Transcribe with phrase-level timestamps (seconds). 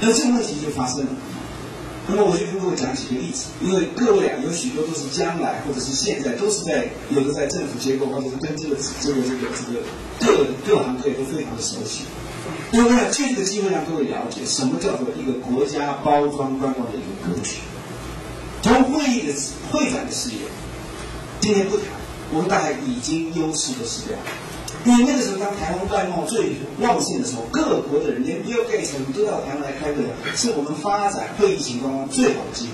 [0.00, 1.08] 那这个问题就发生了。
[2.08, 9.80] 那么我就跟各位讲几个例子，因为各位啊有许多都是将来或者是现在都是在有的在政府机构或者是跟这个这个这个这个
[10.20, 12.02] 各各行各业都非常的熟悉。
[12.72, 17.56] 因为要借这个机会让各位了解什么叫做一个国家包装观光的一个格局。
[18.62, 19.32] 从会议的
[19.70, 20.38] 会展的事业，
[21.40, 21.86] 今天不谈，
[22.32, 24.24] 我们大概已经优势都失掉了。
[24.86, 30.04] 因为那个时候，当台湾外贸最旺盛的时候，各国的人连 Bill Gates 都到台湾来开会，
[30.36, 32.72] 是我们发展会议型观光最好的机会。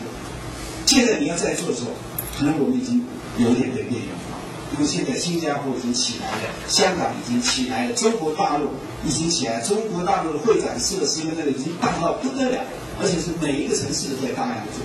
[0.84, 1.90] 现在你要再做的时候，
[2.38, 3.02] 可能我们已经
[3.38, 4.36] 有点被边缘化，
[4.74, 8.68] 因为现在新加坡已经起来了，香港已经起来了，中国大陆
[9.06, 12.60] 已经起来，中国大陆的会展设施那个已经大到不得了，
[13.00, 14.84] 而且是每一个城市都在大量的做。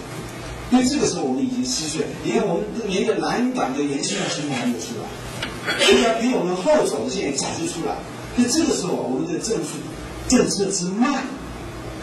[0.72, 5.08] 因为这个时候我们已经失去了，你看我们连个南港的延庆新还没有出来。
[5.80, 7.95] 人家比我们后走的现在早就出来，
[8.35, 9.77] 那这个时候我们的政府
[10.30, 11.23] 政策之慢，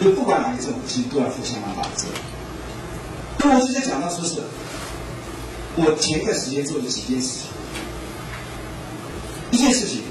[0.01, 2.21] 就不管哪个政府，其实都要负相当大的责任。
[3.39, 4.43] 那我就在讲到说是，
[5.77, 7.49] 我前段时间做了几件事情，
[9.51, 10.03] 一件事情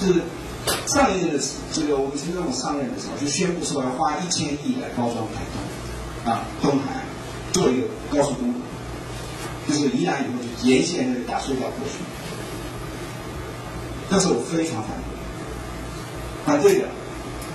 [0.00, 0.20] 就是
[0.86, 7.04] 上一任的这个我们陈总统上任的时候就宣布说要花一千亿来包装台东啊东海
[7.52, 8.54] 做一个高速公路。
[9.68, 11.98] 就是宜兰以后沿线那个打隧道过去，
[14.10, 16.88] 但是我非常反对，反对的，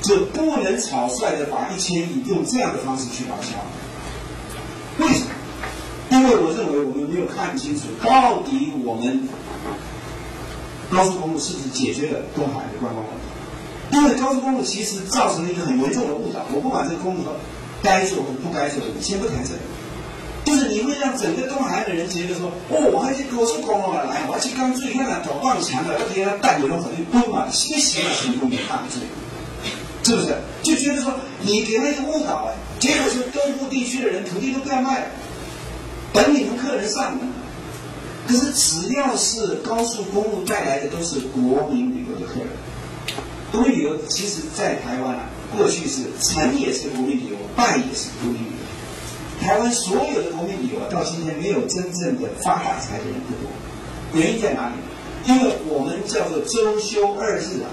[0.02, 3.58] 就不能草率的把一千亿用这样的方式去搞销。
[5.04, 5.32] 为什么？
[6.10, 9.28] 因为我认为我们没有看清楚到底我们
[10.90, 13.28] 高速公路是不是解决了东海的观光问题。
[13.92, 16.46] 因为高速公路其实造成了一个很严重的误导。
[16.54, 17.24] 我不管这个公路
[17.84, 19.60] 该做和不该做，你先不谈这个。
[20.48, 29.02] 就是你会让整个东海岸的人觉得说，哦，我还去高速公路来，我还去刚最看啊搞撞墙的，而且他带有了很多规嘛，新型的行动也犯罪，
[30.06, 30.38] 是不是？
[30.64, 35.06] 就觉得说你给他一个误导哎，结果是东部地区的人土地都不要卖了，
[36.14, 37.28] 等你们客人上门。
[38.26, 42.48] 可是只要是高速公路带来的都是国民旅游的客人，
[43.52, 45.26] 国民旅游其实在台湾啊，
[45.58, 48.57] 过去是成也是国民旅游，败也是国民旅游。
[49.48, 53.50] 台湾所有的国民旅游啊到今天没有真正的发大财的人不多，
[54.12, 54.74] 原因在哪里？
[55.26, 57.72] 因为我们叫做周休二日啊，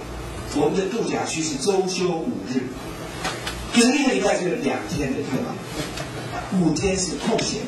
[0.55, 2.63] 我们的度假区是周休五日，
[3.73, 5.51] 就是一个礼拜就是两天的课嘛，
[6.61, 7.63] 五天是空闲。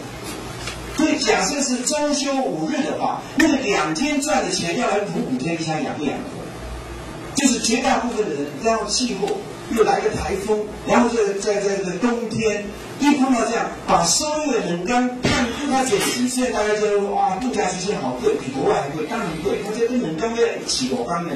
[0.96, 7.34] 所以假设是周休五日的话，那个两天赚的钱要来补五天，你想养不养活？
[7.34, 9.26] 就是绝大部分的人，然后气候
[9.74, 12.66] 又来个台风，然后在在在在冬天。
[12.98, 19.62] 一碰到这样，把收入的冷干看看他减息，现在大家就哇，度假区现在好贵，比国外还贵，当然贵。
[19.62, 21.30] 他这跟冷干在起国干的，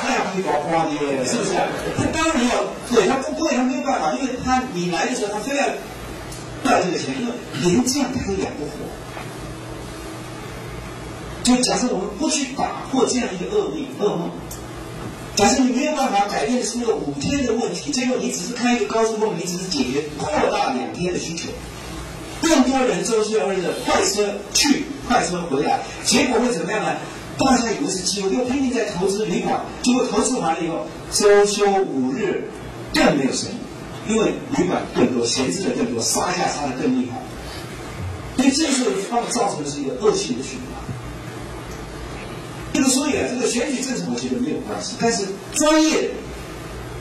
[0.00, 0.90] 太阳会搞花的，
[1.24, 1.52] 是不是？
[1.98, 5.64] 他当然要对他不贵，他没有办法，因为他你来的时候，他非要
[6.64, 8.70] 赚这个钱，因为连这样他都养不活。
[11.42, 14.30] 就假设我们不去打破这样一个恶命噩梦。
[15.36, 21.50] 假设你没有办法改变的是那个五天的问题，结果你只是开一个高速公路，你只是解决扩大两天的需求，
[22.40, 26.96] 更多人周休二日快车去，快车回来，结果会怎么样呢？
[27.38, 32.50] 大家以为是机会，又拼命在投资旅馆，结果投资完了以后，周休五日
[32.94, 37.20] 更没有生意，因为旅馆更多，闲置的更多，杀价杀的更厉害，
[38.38, 40.82] 所以这时候它造成的是一个恶性的循环。
[43.10, 46.10] 对啊，这个选举政策我觉得没有关系，但是专业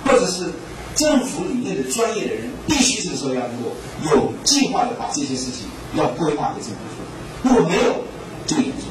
[0.05, 0.51] 或者是
[0.95, 3.71] 政府里面的专业的人，必须这个时候要能够
[4.13, 7.03] 有计划的把这些事情要规划给政府做。
[7.43, 8.03] 如果没有，
[8.45, 8.87] 就严重。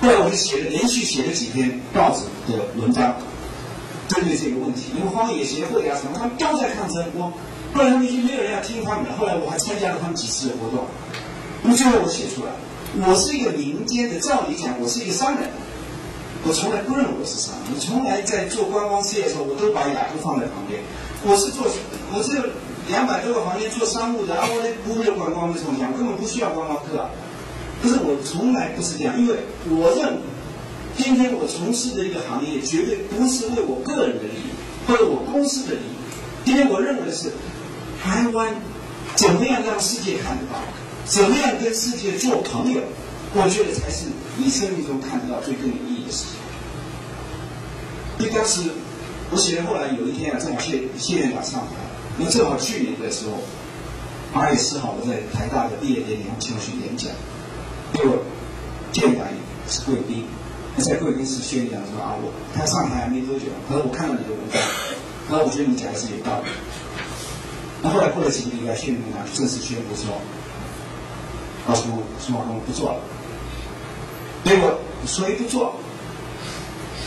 [0.00, 3.16] 后来我就写了连续写了几篇报纸的文章，
[4.08, 4.92] 针对这个问题。
[4.96, 7.04] 因为荒野协会啊什么，他们都在抗争。
[7.14, 7.32] 我
[7.74, 9.16] 后来他们已经没有人要听他们了。
[9.18, 10.86] 后来我还参加了他们几次的活动。
[11.62, 12.52] 那么最后我写出来，
[13.06, 15.50] 我是一个民间的，照理讲，我是一个商人。
[16.46, 20.80] 我从来不认为我是商人，我从来在做观光事业的时候，我都把雅都放在旁边。
[21.24, 21.66] 我是做，
[22.14, 22.38] 我是
[22.86, 27.10] 两百多个房间做商务的，啊，我不会观光的从讲，我根本不需要观光客。
[27.82, 29.34] 可是我从来不是这样，因为
[29.68, 30.18] 我认为，
[30.96, 34.54] 今天我从事的一个行业，绝对不是为我个人的利益，
[34.86, 35.98] 或者我公司的利益。
[36.44, 37.32] 今天我认为是，
[38.00, 38.54] 台湾
[39.16, 40.62] 怎么样让世界看得到，
[41.04, 42.80] 怎么样跟世界做朋友，
[43.34, 44.06] 我觉得才是
[44.38, 46.38] 你生命中看得到最更有意义的事情。
[48.18, 48.70] 因为当时
[49.30, 51.74] 我写后来有一天啊，正好谢谢院长上台，
[52.16, 53.42] 那正好去年的时候，
[54.32, 57.10] 八月四号我在台大的毕业典礼上去演讲，
[57.92, 58.18] 结果
[58.92, 59.32] 见来
[59.68, 60.24] 是贵宾，
[60.78, 64.62] 在贵宾室谢院长说啊，我他上台还没多久，他说我看到你的文章，
[65.28, 66.48] 然后我觉得你讲的是有道理。
[67.82, 70.20] 那后来过了几个礼拜，谢民长正式宣布说，
[71.68, 71.88] 告诉
[72.18, 73.00] 孙茂公不做了。
[74.44, 75.74] 结果说一不做，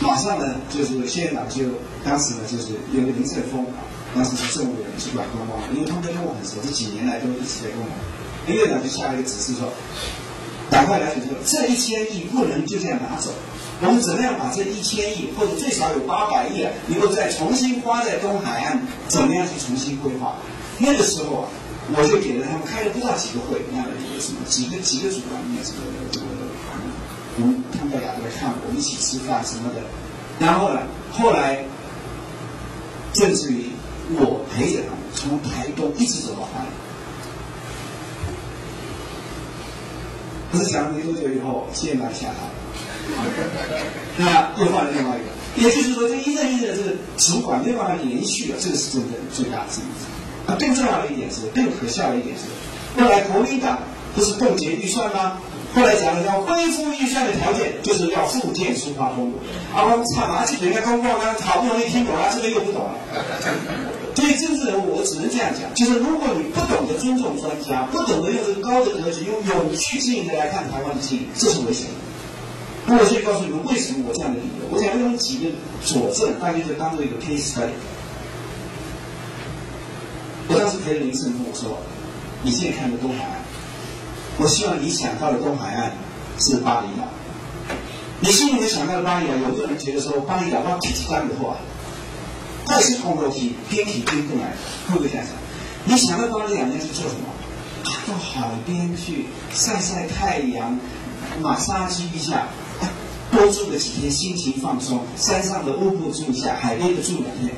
[0.01, 1.63] 马上呢就是谢院长就
[2.04, 3.84] 当时呢就是有个林正峰啊，
[4.16, 7.88] 当时是政务员去管公安，因为他们跟我很熟，这几年来都一直在跟我。
[8.48, 9.72] 林院长就下了一个指示说，
[10.72, 13.30] 赶快来决定，这一千亿不能就这样拿走。
[13.81, 18.81] 我们怎么样把这一千亿，或者最少有八百亿，能够再重新花在东海岸？
[19.07, 20.36] 怎么样去重新规划？
[20.80, 21.48] 那个时候啊，
[21.95, 25.80] 我就给了他们开了不知道几个会，那个什么几个几个主管，那这个
[26.12, 26.29] 这个，我
[27.45, 29.81] 们他们大家都来看，我一起吃饭什么的。
[30.39, 30.81] 然后呢，
[31.12, 31.65] 后来，
[33.13, 33.69] 甚至于
[34.15, 36.71] 我陪着他们从台东一直走到花莲。
[40.51, 42.33] 可是讲了没多久以后，谢院长下台。
[44.18, 49.81] 那又换了另外一个，也就是说，这一任一任这个主管没有办法延续了，这个是真正最大的问题。
[50.47, 53.80] 啊，更重要的一点是，更可笑的一点是，后来国民党
[54.15, 55.39] 不是冻结预算吗？
[55.75, 59.38] 后来讲了要恢复预算的条件，就是要复建苏花公路。
[59.74, 62.95] 啊，我操，拿起人家公报，刚好不容易听懂了，这个又不懂了。
[64.16, 71.94] 所以政治人物，我只能这样讲，就是如果你不懂得尊重专家，不懂得用这个高的格局，用有趣性的来看台湾的经营，这是危险的。
[72.88, 74.66] 那我就告诉你们为什么我这样的理由。
[74.71, 75.51] 我想用几个
[75.86, 77.69] 佐证，大家就当做一个 case study。
[80.50, 81.77] 我当时陪着林胜跟我说
[82.42, 83.38] ：“你现在看的东海岸，
[84.39, 85.91] 我希望你想到的东海岸
[86.39, 87.07] 是巴厘岛。
[88.21, 91.57] 你心里面想到的巴厘岛，有的人觉得说巴厘岛往体积大以后啊，
[92.65, 94.56] 快是通过体边体边过来，
[94.88, 95.36] 会不会这样想？
[95.83, 97.27] 你想到巴厘岛要去做什么？
[98.07, 100.80] 到海边去晒晒太阳，
[101.42, 102.47] 马杀鸡一下。”
[103.31, 105.03] 多住个几天，心情放松。
[105.15, 107.53] 山上的屋布住一下，海边的住两天。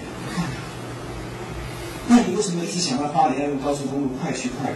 [2.07, 4.75] 那你为什么一直想到巴黎要用高速公路快去快回？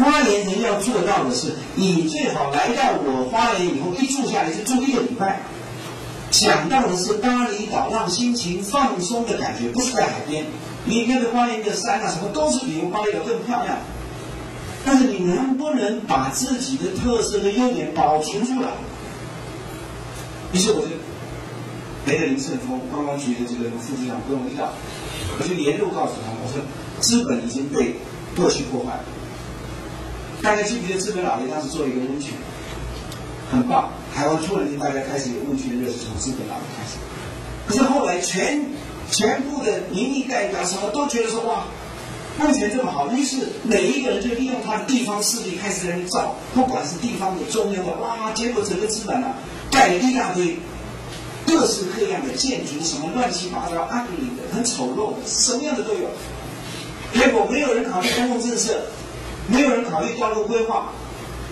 [0.00, 5.42] 花莲人要做到的是，你最好来到我花莲以后，一住下来就住一个礼拜。
[6.30, 10.46] 想到的是巴厘岛让心情放松的感觉，不是在海边。
[10.84, 13.78] 你看的花莲的山啊，什么都是比巴厘岛更漂亮。
[14.84, 18.68] 但是你能不能把自己的特色的优点保存出来？
[20.52, 20.88] 于是我就
[22.06, 24.72] 陪着林胜峰，观光局的这个副局长跟我一道，
[25.38, 26.62] 我就沿路告诉他，我说
[27.00, 27.96] 资本已经被
[28.34, 29.04] 过去破坏了。
[30.42, 32.32] 大家记不记得资本老爷当时做一个温泉，
[33.52, 36.96] 很棒，台湾突然间大家开始有温泉热，是从资本老爷开始。
[37.68, 38.64] 可是后来全
[39.10, 41.64] 全部的民意代表什么都觉得说哇，
[42.38, 49.34] 温泉这么好，于是每一个人就利用他的地方势力开始在那造，不管是地方的、中央的，哇，结果整个资本啊。
[49.70, 50.56] 盖了一大堆
[51.46, 56.08] 各式各样的建筑，什么乱七八糟、ugly 的、很丑陋的，什么样的都有。
[57.12, 58.82] 结果没有人考虑公共政策，
[59.50, 60.92] 没有人考虑道路规划，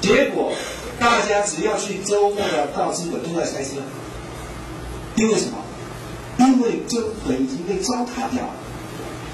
[0.01, 0.53] 结果
[0.99, 3.81] 大家只要去周末的到资本都在塞车。
[5.17, 5.59] 因为什么？
[6.39, 8.55] 因为资本已经被糟蹋掉了。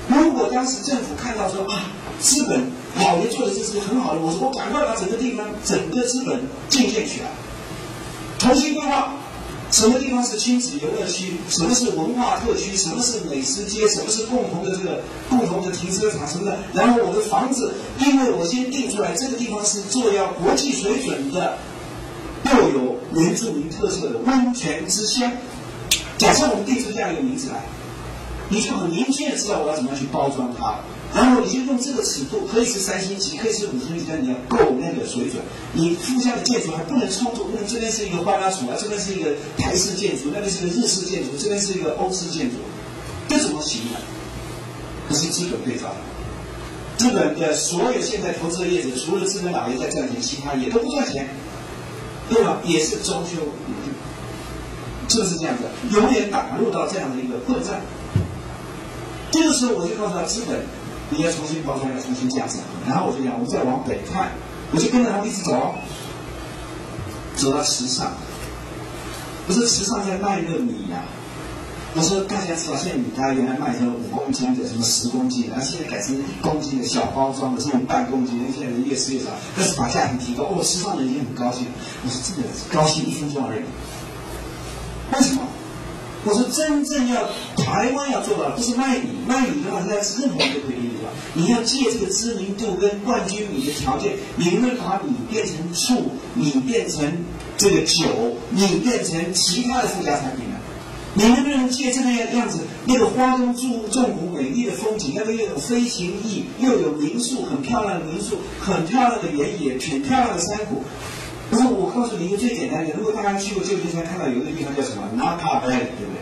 [0.08, 1.84] 如果当时政府看到说啊，
[2.18, 6.40] 资本老爷做的这是很好的，我说我赶快把整个地方、整个资本
[6.70, 7.26] 进建起来。
[8.38, 9.14] 重新规划，
[9.74, 11.32] 什么地方是亲子游乐区？
[11.48, 12.76] 什么是文化特区？
[12.76, 13.88] 什么是美食街？
[13.88, 16.24] 什么是共同的这个共同的停车场？
[16.28, 16.56] 什么的？
[16.72, 21.58] 然后我的房子，因为我先定出来，这个地方是做要国际水准的，
[22.44, 25.32] 又有原住民特色的温泉之乡。
[26.18, 27.64] 假设我们定出这样一个名字来，
[28.50, 30.78] 你就很明确的知道我要怎么样去包装它。
[31.14, 35.40] 然后你就用这个尺度，可以是三星级，可以是五星级，但你要够那个水准。
[35.72, 42.56] 你附加的建筑还不能冲突，不能这边是一个花岗岩啊，这边是一个台式建筑，那边是个日式建筑，这边是一个欧式建筑，
[43.28, 43.98] 这怎么行呢？
[45.08, 45.94] 这是资本对照。
[46.96, 51.28] 资本的所有现在投资的业者，除了资本老爷在赚钱，其他也都不赚钱，
[52.28, 52.60] 对吧？
[52.64, 53.36] 也是装修，
[55.06, 55.64] 就是这样子，
[55.96, 57.82] 永远打入到这样的一个混战。
[59.30, 60.60] 这个时候我就告诉他，资本。
[61.10, 62.58] 你要重新包装，要重新架设。
[62.86, 64.32] 然后我就讲，我再往北看，
[64.72, 65.74] 我就跟着他们一直走，
[67.36, 68.12] 走到池上。
[69.46, 71.04] 不是池上在卖个米呀？
[71.96, 79.30] 我说大家知道，现在米大概原来卖成五公斤的，什么十公斤，然后现在改成一公斤的小包装的，这种半公斤，现在人越吃越少。
[79.56, 81.66] 但是把价钱提高，哦，池上人已经很高兴。
[82.02, 83.62] 我说这个高兴一分钟而已。
[85.12, 85.42] 为什么？
[86.24, 90.93] 我说真正要台湾要做到，不是卖米，卖米的话，现在是任何一个地方，
[91.34, 97.24] 你要借这个知名度跟冠军米的条件，你能不能把米变成醋，米变成
[97.56, 100.56] 这个酒，米变成其他的附加产品呢？
[101.16, 110.82] 你能不能借这个样样子，那个花东纵纵谷美丽的风景，那个又有飞行翼，又有民宿，很漂亮的民宿，很漂亮的原野，很漂亮的山谷。
[111.50, 116.18] 不是，我告诉你一个最简单的，如果大家去过旧金山，看到有一个地方叫什么 Napa bag 对不对？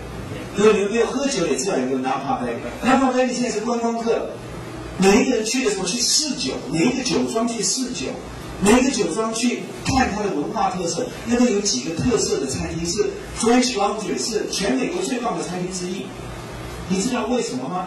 [0.55, 2.61] 如果你们没有喝酒，也知道有个 Napa Valley。
[2.85, 4.29] Napa bag 现在是观光客，
[4.99, 8.07] 每一个人去的时候去试酒，每一个酒庄去试酒。
[8.65, 16.07] 每一个酒庄去看它的文化特色，那个有几个特色的餐厅是 French Laundry，是全美国最棒的餐厅之一。
[16.89, 17.87] 你知道为什么吗？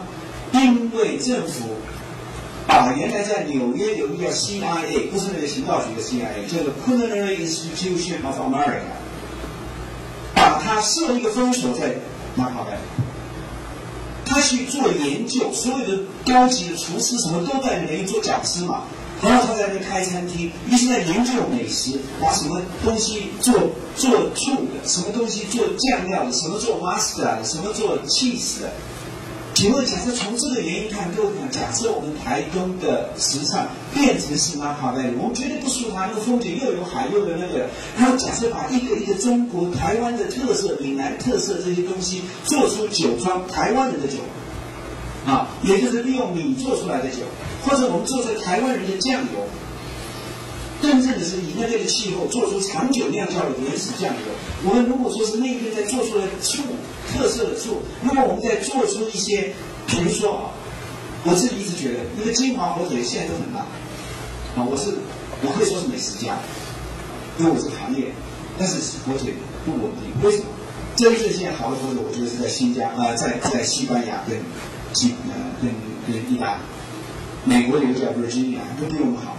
[0.52, 1.78] 因为政府
[2.68, 9.00] 把原来在纽约有一个叫 CIA，不是那个情报局的 CIA，叫做 Culinary Institution of America，
[10.34, 11.96] 把它设一个分所在
[12.36, 12.74] 马卡贝，
[14.26, 18.84] 他去做研究，所有的高级的厨师什么都在那里做讲师嘛。
[19.22, 23.54] 然后他在那开餐厅，一直在研究美食，把什么东西做
[23.96, 28.72] 做醋的，什么东西做酱料的，什么做 master 的，什么做 cheese 的。
[29.56, 37.70] 请问，假设从这个原因看，各位看，假设我们台东的时尚变成是马卡贝，我们绝对不输它，那个风景又有海又有那个。
[37.98, 44.18] 然后假设把一个一个中国台湾的特色、闽南特色这些东西做出酒庄，台湾人的酒，
[45.26, 47.20] 啊，也就是利用米做出来的酒。
[47.64, 49.48] 或者我们做出台湾人的酱油，
[50.86, 54.32] 真正的是以那边的气候做出长久酿造的原始酱油。
[54.64, 56.62] 我们如果说是那边在做出来醋
[57.12, 59.54] 特色的醋，那么我们在做出一些，
[59.88, 60.54] 比如说啊，
[61.24, 63.66] 我自己一直觉得那个金华火腿现在都很辣
[64.56, 64.94] 啊，我是
[65.42, 66.38] 我可以说是美食家，
[67.40, 68.14] 因为我是行业，
[68.60, 68.76] 但是
[69.06, 69.34] 火腿
[69.66, 70.14] 不稳定。
[70.24, 70.46] 为什么？
[70.96, 74.38] 真正现在好的火腿，我觉得是在新疆啊，在在西班牙跟
[74.94, 75.74] 西呃跟
[76.08, 76.62] 跟意大利。
[77.44, 79.36] 美国有个叫 Virginia，都比我们好。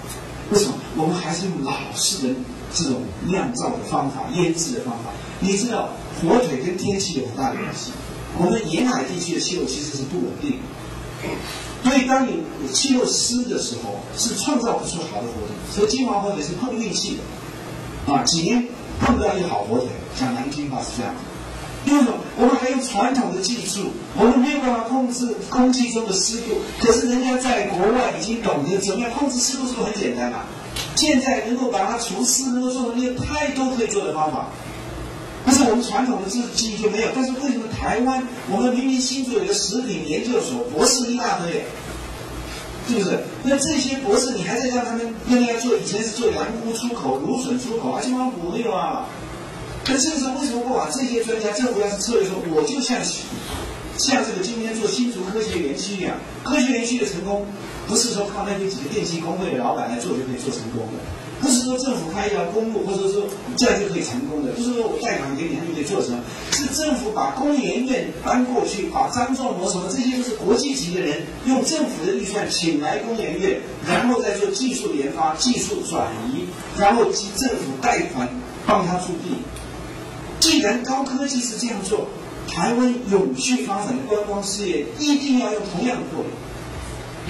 [0.50, 0.74] 为什么？
[0.96, 2.34] 我们还是用老式的
[2.72, 5.10] 这种酿造的方法、腌制的方法。
[5.40, 5.90] 你知道，
[6.22, 7.92] 火腿跟天气有很大的关系。
[8.38, 15.56] 我们沿海地区的气候其实是不稳定的，所以当你气候湿的时候，是创造不出好的火腿。
[15.74, 17.16] 所以金华火腿是碰运气
[18.06, 18.68] 的，啊，几年
[19.00, 19.88] 碰不到一个好火腿。
[20.14, 21.14] 像南京话是这样。
[21.86, 26.60] 第二种，我们还用传统的技术，我们没有办法控制空气中的湿度。
[26.80, 30.40] 可是人家在国外已经懂得怎么样控制湿度，是不是很简单嘛？
[30.96, 34.48] 现在能够把它除湿，能够做成那太多可以做的方法。
[35.46, 37.08] 但是我们传统的技技就没有。
[37.14, 41.64] 但是为什么台湾，我们明明新竹有一个食品研究所，博士一大堆，
[42.88, 43.20] 是不是？
[43.44, 49.06] 那这些博士，你还在让他们原来做，以前是做洋菇出口、芦笋出口，而且我没有啊。
[49.88, 51.52] 那这个时候为什么不把这些专家？
[51.52, 52.98] 政府要是策略说，我就像
[53.96, 57.46] 像这个今天做新竹科学园区一样，科学园区的成功，
[57.86, 60.98] 不是说靠那边几个电器工会的老板来做就可以做成功的，
[61.40, 66.18] 不是说政府开一条公路或者说这样就可以成功的，不是说我贷款给你他就可以做成，
[66.50, 76.44] 是政府把工研院搬过去，把张仲谋什么这些都是国际级的人，用政府的预算请来工研院，然后再做技术研发、技术转移，
[76.76, 77.04] 然后
[77.36, 78.28] 政府贷款
[78.66, 79.38] 帮他出地。
[80.46, 82.06] 既然高科技是这样做，
[82.46, 86.28] 台湾永续发展的观光事业一定要用同样的魄力。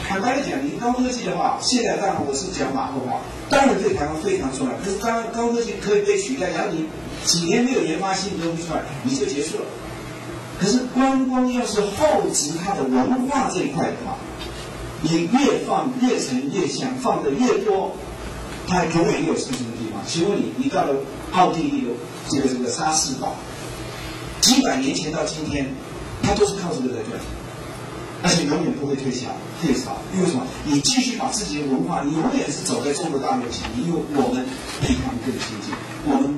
[0.06, 4.74] 坦白的讲，你高科技的话，现在当然我是讲马后炮，当然对台湾非常重要。
[4.84, 6.84] 可是当高科技可以被取代，然后你
[7.24, 9.64] 几年没有研发新的东西出来，你就结束了。
[10.60, 14.18] 可是观光要是厚植它的文化这一块的话，
[15.00, 17.96] 你越放越沉越香，放的越多，
[18.68, 20.02] 它永远有生存的地方。
[20.06, 20.94] 请问你，你到了
[21.32, 21.88] 奥地利的？
[22.28, 23.36] 这个这个沙士堡，
[24.40, 25.72] 几百年前到今天，
[26.24, 27.28] 它都是靠这个在赚钱，
[28.24, 29.28] 而且永远不会退下
[29.62, 29.96] 退潮。
[30.12, 30.42] 因为什么？
[30.64, 34.44] 你继续把自己的文化，你永远是走在中国大陆前面，因为我们
[34.80, 35.72] 比他们更先进。
[36.04, 36.34] 我们，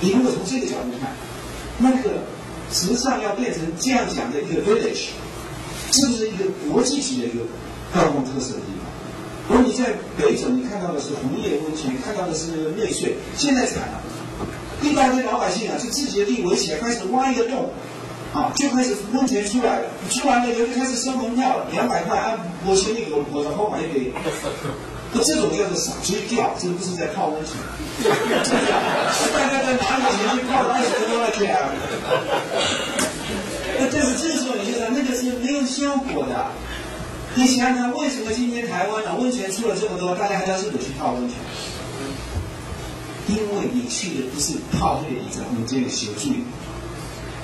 [0.00, 1.10] 你如果从这个角度看，
[1.78, 2.22] 那个
[2.70, 5.08] 时尚要变成这样讲的一个 village，
[5.90, 7.42] 是不是一个国际级的一个
[7.92, 8.85] 观光特色的地方？
[9.48, 14.00] 如果你在北走，你看到的是红叶温泉，看到的是内税，现在惨了。
[14.82, 17.70] 一般的老百姓啊，就自己的地围起来，开始挖一个洞，
[18.34, 19.86] 啊，就开始温泉出来了。
[20.10, 24.12] 出完了以后就开始收门票了，两百块啊，我请你我我的号码也给。
[25.12, 27.54] 那这种叫做傻追钓，这个不是在泡温泉。
[28.02, 28.10] 是
[29.32, 31.56] 大家在拿里钱去泡温泉都要钱。
[33.78, 36.50] 那但是这时候你就说，那个是没有效果的。
[37.36, 41.36] 你想想，为什么今天台湾的温泉出了这么多，大家还要日本去泡温泉？
[43.28, 46.30] 因为你去的不是泡那个椅子，我们这个协助，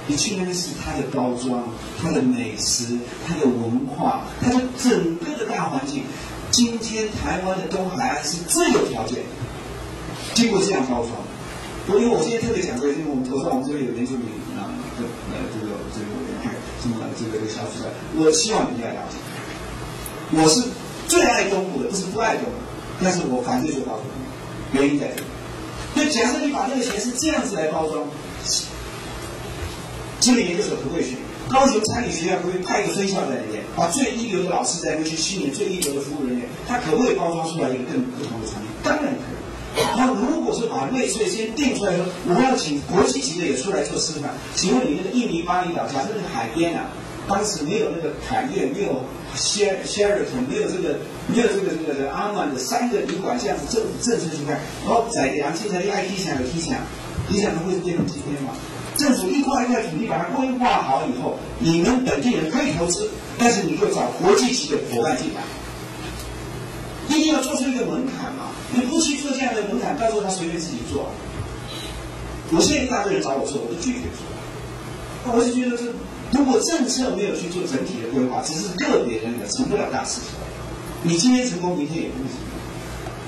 [0.07, 1.69] 你去那边是它的包装、
[2.01, 2.97] 它的美食、
[3.29, 6.05] 它的文化、它的整个的大环境。
[6.51, 9.19] 今天台湾的东海岸是最有条件，
[10.33, 11.11] 经过这样包装。
[11.89, 19.19] 我因为我今天特别讲这个，因为我们头上我们这边有原住民啊，的呃这个这个委员会，什么这个这个小组长，我希望你们要了解，
[20.33, 20.63] 我是
[21.09, 22.51] 最爱东部的，不是不爱东部，
[23.03, 24.05] 但是我反对做高雄，
[24.73, 25.23] 原因在这里。
[25.95, 28.05] 那假设你把这个钱是这样子来包装，
[30.21, 31.17] 心理研究所不会去？
[31.51, 36.49] 高雄餐饮学校可不会派一个分校在里面，把最一流的老师在那去训练最一流的服务人员？
[36.67, 38.71] 他可不可以包装出来一个更不同的产品？
[38.83, 39.85] 当然可以。
[39.97, 46.89] 那如果是把瑞穗先定出来说，我要请国际级的也出来做示范，请问你那个印尼巴厘岛，假设那个海边啊，
[47.29, 49.03] 当时没有那个凯悦，没有
[49.35, 50.99] 希尔希尔顿没有这个
[51.29, 56.77] 没有这个这个这个阿曼的三个旅馆这样子政府政策去看，然后在两现在一爱踢墙有踢墙，
[57.29, 58.53] 你想它会变成今天吗？
[58.95, 63.09] 政府一块一块土地把它规划好以后，你们本地人可以投资，
[63.39, 65.41] 但是你就找国际级的伙伴进来，
[67.09, 68.53] 一定要做出一个门槛嘛。
[68.75, 71.11] 你不去做这样的门槛，到时候他随便自己做。
[72.51, 75.33] 我现在一大堆人找我做，我都拒绝做。
[75.33, 75.85] 我就觉得，这
[76.33, 80.31] 如果政策没有去做整体的规划，只是个别人的成不了大事情。
[81.03, 82.37] 你今天成功，明天也不行。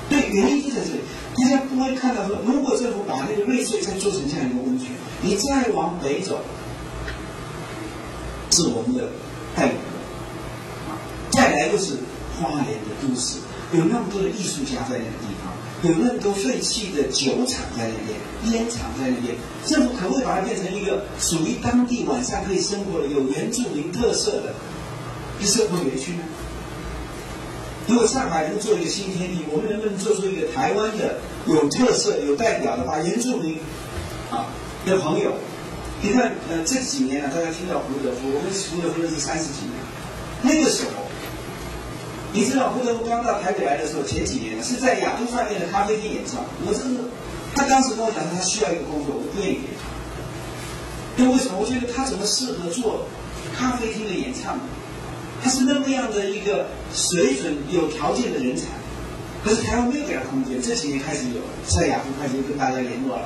[0.08, 1.00] 对，原因就在这里。
[1.36, 4.88] 大家不会看到说，如果政府把那个瑞穗再做成这样一个温泉，
[5.22, 6.40] 你再往北走，
[8.50, 9.08] 是我们的
[9.56, 9.76] 太原，
[11.32, 11.94] 再来就是
[12.38, 13.38] 花莲的都市，
[13.72, 15.52] 有那么多的艺术家在那个地方，
[15.84, 19.36] 有那么多废弃的酒厂在那边，烟厂在那边，
[19.66, 24.54] 政府可不可以把它变成一个属于当地晚上可以生活的、有原住民特色的
[25.42, 26.24] 生活园区呢？
[27.86, 33.58] 如果上海能做一个新天地，我们能不能做出一个台湾的有特色、有代表的，把原住民
[34.30, 34.46] 啊
[34.86, 35.34] 的朋友？
[36.00, 39.76] 你看，呃，这几年啊，大家听到胡德夫，我们胡德夫认识三十几年，
[40.40, 41.03] 那个时候，
[42.34, 46.44] 你知道胡德夫刚到台北来的时候，前几年是在亚都饭店的咖啡厅演唱。
[46.66, 46.98] 我真是，
[47.54, 51.22] 他当时跟我讲他需要一个工作，我不愿意给他。
[51.22, 51.54] 因为什么？
[51.60, 53.06] 我觉得他怎么适合做
[53.56, 54.64] 咖啡厅的演唱呢？
[55.40, 58.66] 他是那么样的一个水准、有条件的人才，
[59.44, 60.60] 可是台湾没有给他空间。
[60.60, 61.38] 这几年开始有，
[61.70, 63.22] 在雅虎开始跟大家联络了。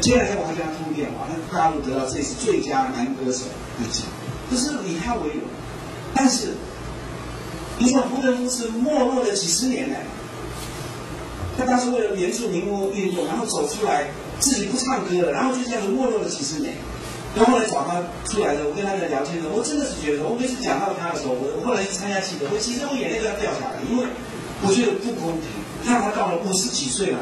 [0.00, 3.50] 前两天我还跟他通电话，他大陆得到这次最佳男歌手
[3.82, 4.06] 的奖，
[4.48, 5.42] 可是以他为荣。
[6.14, 6.54] 但是，
[7.82, 9.96] 你想胡德夫是没落了几十年了，
[11.58, 14.06] 他当时为了援助民工运动，然后走出来，
[14.38, 16.74] 自己不唱歌了，然后就这样子没落了几十年。
[17.34, 17.98] 然后来找他
[18.30, 24.06] 出来的，我跟他在聊天的时候，我真的是觉得，我每次讲到他的时候，我我后来去参加记者会，其实我眼泪都要掉下来，因为
[24.62, 25.50] 我觉得不公平，
[25.82, 27.18] 让他到了五十几岁了，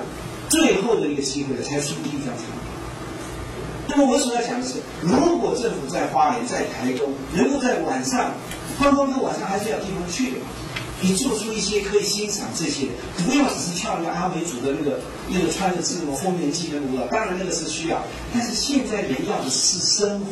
[0.50, 2.68] 最后的一个机会了，才出第一张唱片。
[3.88, 8.34] 那么我所要讲的是，如果政府在花莲、在台东，能够在晚上，
[8.80, 10.46] 观光客晚上还是要地方去的嘛。
[11.02, 12.86] 你做出一些可以欣赏这些，
[13.24, 20.26] 不要只是跳那个阿美族的那个那个穿着这种丰年祭的舞蹈，当然那个是需要，但是现在人要的是生活。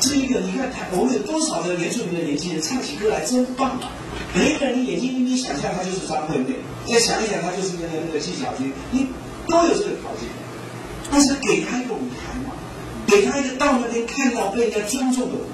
[0.00, 3.88] 这一个你看，台我们有多少的原住民的年轻人唱起歌来真棒啊！
[4.34, 9.06] 每一个人的眼睛一眯，想象他就是张惠妹，再想一想他就是那个那个纪晓君，你
[9.48, 10.28] 都有这个条件，
[11.10, 12.52] 但是给他一个舞台嘛，
[13.06, 15.46] 给他一个到那边看到被人家尊重的舞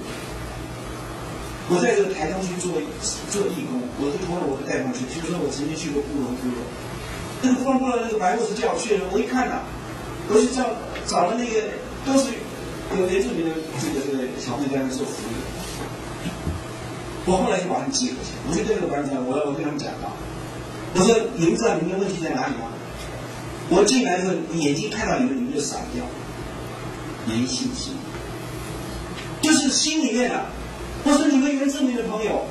[1.69, 2.73] 我在这个台中去做
[3.29, 5.05] 做义工，我的朋友我的带上去。
[5.05, 6.59] 比如说我曾经去过布隆部落，
[7.41, 9.63] 那个布隆部落那个白护士叫我去，我一看呐，
[10.27, 10.65] 我就找
[11.07, 12.33] 找了那个都是
[12.97, 15.31] 有原住民的这个这个小朋友在那做服务。
[17.23, 20.11] 我后来就把他们集合起来，我就对那个班长，我我跟他们讲到，
[20.95, 22.67] 我说你们知道你们的问题在哪里吗？
[23.69, 26.03] 我进来的时候眼睛看到你们，你们就傻掉，
[27.29, 27.93] 没信心，
[29.41, 30.51] 就是心里面啊。
[31.03, 32.45] 我说你们原住民的朋友，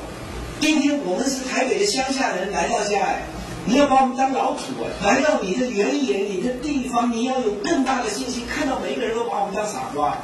[0.61, 3.23] 今天我们是台北的乡下人来到家哎，
[3.65, 10.19] 你要把我们当老土哎，来到你的原野、你的地方，你要有更大的信心，看到每一个人都把我们当傻瓜。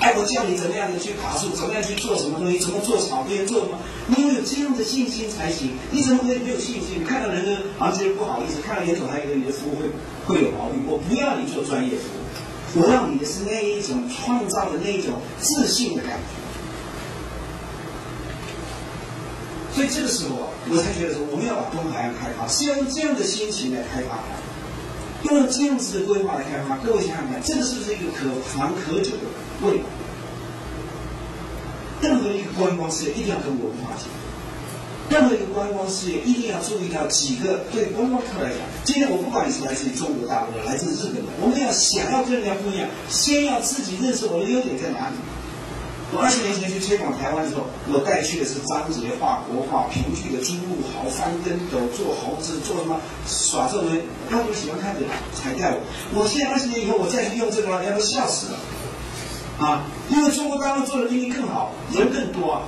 [0.00, 5.70] 哎，我叫你怎么样的去爬树，怎么样去做什么东西，怎么做草编，做什么，你要有这样的信心才行。
[5.92, 7.04] 你怎么可以没有信心？
[7.06, 9.86] 看到人的好像觉得不好意思，看到连总还觉得你的服务会
[10.26, 10.82] 会有毛病。
[10.84, 16.47] 我不要你做专业服务，我要你的是那一种创造的那一种自信的感觉。
[19.78, 26.76] 所以这个时候啊，我才觉得说，我们要把东海岸开发，是要用这样的心情来开发它，用这样子的规划来开发。
[26.78, 29.30] 各位想想看，这个是不是一个可长可久的
[29.62, 29.84] 未来？
[32.02, 38.58] 任何一个观光事业一定要跟文化结合，任何一个观光事业一定要注意到几个对观光客来讲。
[38.82, 45.14] 今天我不管你是来自于中国大陆的，来自日本的，我们要想要跟人家不一样，先要自己认识我的优点在哪里。
[46.10, 53.88] 我二十年前去推广台湾的时候，我带去的是张杰画国画、评剧的金木豪翻跟斗、做猴子、做什么耍这种，
[54.30, 55.02] 他们喜欢看的
[55.34, 55.80] 才带我。
[56.14, 58.58] 我现在二十年以后，我再去用这个，人家都笑死了。
[59.60, 62.62] 啊，因为中国大陆做的比你更好，人更多啊。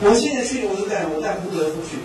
[0.00, 1.98] 我现在去，我就带我带胡德夫去，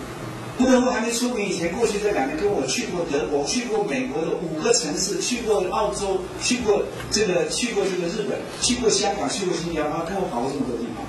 [0.65, 11.03] 德夫还没出名以前，过去这两年跟我去过德国，去过美国的五个城市，去过澳洲，去过这个去过这个日本，去过香港，去过新加坡，看我跑过这么多地方。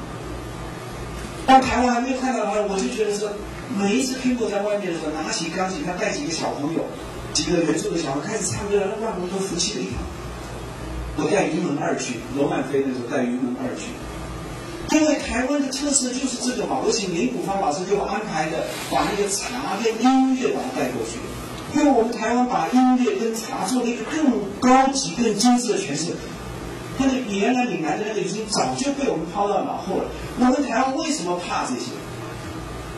[1.46, 3.28] 当台湾还没有看到他，我就觉得说，
[3.76, 6.84] 每一次苹果在外面的时候，拿起钢琴，他带几个小朋友，
[7.32, 10.00] 几个援助的小孩开始唱歌，那万国都服气的地方。
[11.16, 13.92] 我带云门二去，罗曼菲那时候带云门二去。
[14.90, 21.18] 因为台湾的特色就是这个嘛，而且林谷芳老师就安排的，把那个茶跟音乐把它带过去。
[21.75, 26.14] 因为我们台湾把音乐跟茶做了一个更高级、更精致的诠释。
[26.99, 30.05] 那个原来岭南的那个已经早就被我们抛到脑后了。
[30.38, 31.90] 我们台湾为什么怕这些？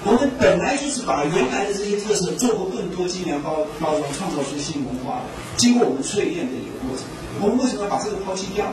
[0.04, 5.24] 我们本来就是把原来的这些特色做过更多精良包包装，创造出新文化的，
[5.56, 7.06] 经过我们淬炼的一个过程。
[7.40, 8.66] 我们为什么要把这个抛弃掉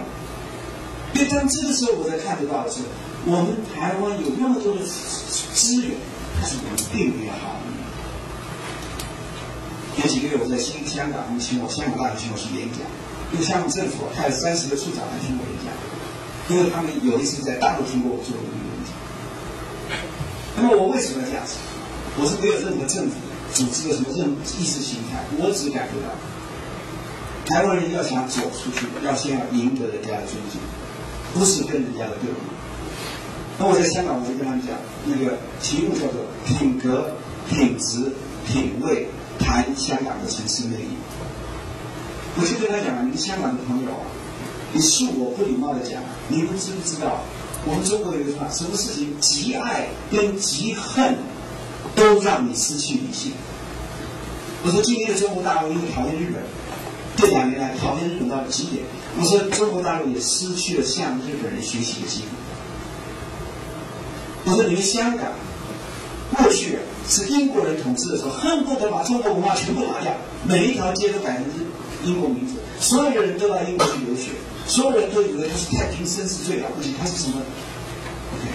[1.13, 1.19] 呢？
[1.19, 2.82] 因为当这个时候，我才看得到的是，
[3.26, 5.95] 我们台湾有那么多的资源，
[6.41, 7.62] 但是我们并没有好。
[10.02, 12.82] 有几个月我在新香港，他们请我香港大学请我去演讲，
[13.32, 15.69] 因为香港政府派了三十个处长来听我演讲，
[16.49, 18.91] 因为他们有一次在大陆听过我做的一个演讲。
[20.58, 21.56] 那么我为什么要这样子？
[22.17, 23.15] 我是没有任何政府
[23.54, 26.10] 组织的什么任意识形态，我只感觉到，
[27.45, 30.60] 台湾人要想走出去，要先要赢得人家的尊敬。
[31.33, 32.37] 不是跟人家的对比。
[33.59, 37.11] 那我在香港，我就跟他们讲，那个题目叫做“品格、
[37.49, 38.11] 品质、
[38.47, 39.07] 品味，
[39.39, 40.89] 谈香港的城市魅力”。
[42.35, 44.05] 我就跟他讲，你们香港的朋友啊，
[44.73, 47.21] 你恕我不礼貌的讲，你们知不知道，
[47.65, 51.17] 我们中国有一句话，什么事情极爱跟极恨，
[51.95, 53.33] 都让你失去理性。
[54.65, 56.41] 我说今天的中国大陆因为讨厌日本，
[57.17, 58.83] 这两年来讨厌日本到了极点。
[59.15, 62.28] 我说中国大陆也失去了向日本人学习的机会。
[64.45, 65.32] 我说你们香港
[66.36, 70.12] 过去是英国人统治的时候，恨不得把中国文化全部拿掉，
[70.45, 71.45] 每一条街都改成
[72.04, 74.32] 英国名字，所有的人都到英国去留学，
[74.67, 77.36] 所有人都以为他是太平绅士最了不起，他是什么
[78.34, 78.47] ？OK，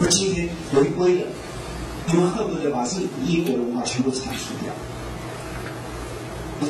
[0.00, 1.26] 我今天回归了，
[2.06, 4.72] 你们恨不得把这英国的文化全部铲除掉。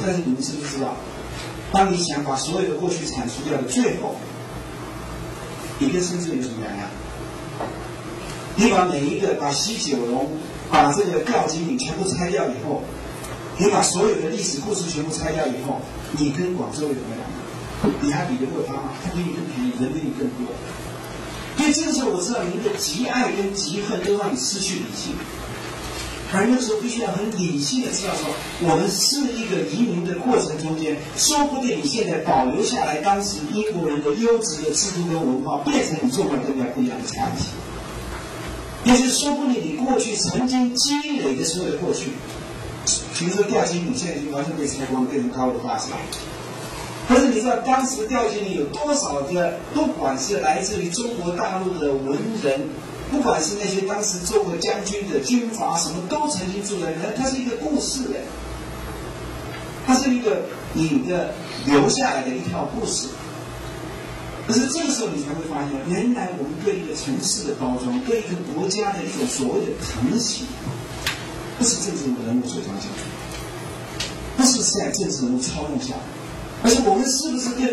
[0.04, 0.96] 但是你们知不知道？
[1.72, 4.16] 当你想把所有的过去铲除掉的最后，
[5.78, 6.88] 你跟深圳有什么两样？
[8.54, 10.30] 你把每一个把西九龙、
[10.70, 12.82] 把这个吊金岭全部拆掉以后，
[13.56, 15.80] 你把所有的历史故事全部拆掉以后，
[16.12, 17.98] 你跟广州有什么两样？
[18.02, 18.90] 你还比得过他吗？
[19.02, 20.54] 他比你更便宜，人比你更多。
[21.56, 25.14] 所以这个时候我知道，您的极爱跟极恨都让你失去理性。
[26.34, 28.26] 而那时候必须要很理性的知道说，
[28.60, 37.44] 我们是一个移民的过程中间，说不定你现在保留下来当时英国人的优质的制度跟文化，变成你中国人更加不一样的产品。
[38.84, 42.12] 也就是说不定你过去曾经积累的所有的过去，
[43.18, 45.88] 比如说吊金你现在已经完全被拆光，变成高楼大厦。
[47.08, 52.68] 可是你知道当时吊金岭有多少个，不管是来自于中国大陆的文人。
[53.12, 58.20] 不管是那些当时做过将军的军阀，什么都曾经住在那，它是一个故事的，
[59.86, 61.34] 它是一个你的
[61.66, 63.08] 留下来的一条故事。
[64.48, 70.46] 可是这个时候你才会发现，原来我们对一个城市的包装，对一个国家的一种所谓的疼惜，
[71.58, 72.82] 不是政治人物所讲的，
[74.36, 75.94] 不是在政治人物操弄下。
[76.64, 77.66] 而且我们是不是更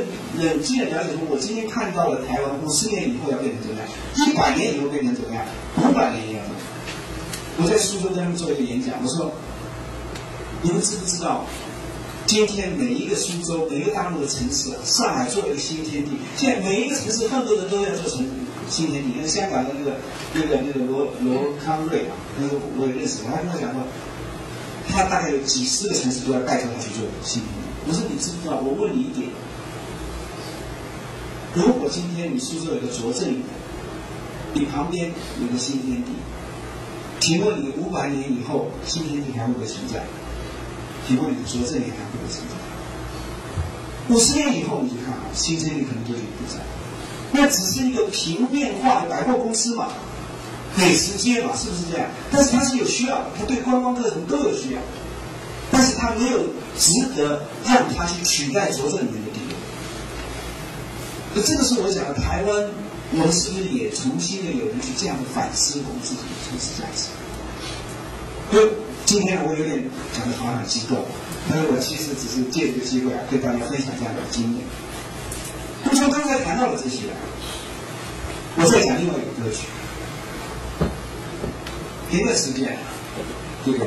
[0.43, 3.87] 冷静的了解说，我今天看到了台湾五十年以后要变成怎么样？
[4.15, 5.45] 一百年以后变成怎么样？
[5.77, 6.41] 五百年以后？
[7.61, 9.31] 我在苏州跟他们做一个演讲，我说：
[10.63, 11.45] 你们知不知道，
[12.25, 18.25] 今天每一个苏州，每一个大陆的城市，上海做一个新天地，现在每一个城市恨不得都要做成
[18.69, 19.13] 新天地。
[19.21, 19.97] 那香港的那个
[20.33, 23.83] 那个那个罗罗康瑞啊，那个我也认识，他跟我讲说，
[24.89, 27.58] 他大概有几十个城市都要带着他去做新天地。
[27.87, 28.59] 我说你知不知道？
[28.61, 29.29] 我问你一点：
[31.55, 33.41] 如果今天你苏州有个拙政园，
[34.53, 35.11] 你旁边
[35.41, 36.11] 有个新天地，
[37.19, 40.03] 请问你五百年以后新天地还会不会存在？
[41.07, 44.13] 请问你拙政园还会不会存在？
[44.13, 46.59] 五十年以后你就看啊，新天地可能就已经不在。
[47.31, 49.87] 那只是一个平面化的百货公司嘛，
[50.75, 52.07] 美食街嘛，是不是这样？
[52.31, 54.81] 但是它是有需要的，它对观光客人都有需要。
[55.99, 56.39] 他没有
[56.77, 59.53] 值得让他去取代拙政里面的地位。
[61.35, 62.69] 那这个是我讲的台湾，
[63.11, 67.09] 我们是不是也重新的有人去这样的反思我们自己的城市价值？
[68.51, 68.69] 所以
[69.05, 69.83] 今天我有点
[70.15, 71.05] 讲的好像很激动，
[71.47, 74.63] 但是我其实只是借这个机会啊，跟大家分享这样的经验。
[75.95, 77.13] 从刚才谈到了这些，
[78.55, 79.67] 我再讲另外一个歌曲。
[82.09, 82.75] 前段时间，
[83.63, 83.85] 这个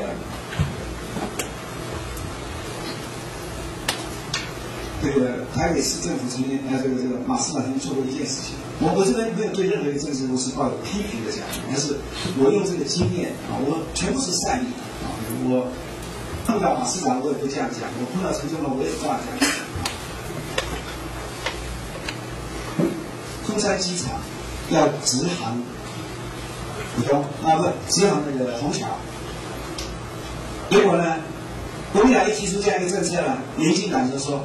[5.03, 8.55] 这个台北市政府曾经呃，这个这个马市长曾经做过一件事情。
[8.79, 11.99] 我我这边没有对任何一个政治人物是抱有批评的讲，但是
[12.39, 15.11] 我用这个经验啊，我全部是善意的啊。
[15.51, 15.67] 我
[16.47, 19.51] 碰到马市长，我也不这样讲；我碰到陈忠了，我也不这样讲。
[23.45, 24.21] 中山机场
[24.71, 25.59] 要直航
[26.95, 28.87] 浦东啊，不是，直航那个虹桥。
[30.71, 31.17] 结果呢，
[31.93, 34.45] 国民党一提出这样一个政策呢，民进党就说，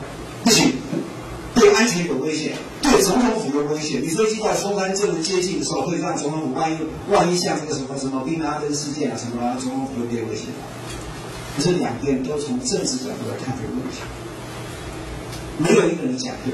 [1.60, 4.00] 对安全有威胁，对总统府有威胁。
[4.00, 6.78] 你飞机到松山这么接近的时候，会让总统府万一
[7.10, 10.46] 万一像这个什么什么宾拉登事件啊什么，总统府会被威胁。
[11.56, 14.02] 可是两边都从政治角度来看这个问题，
[15.58, 16.54] 没有一个人讲对，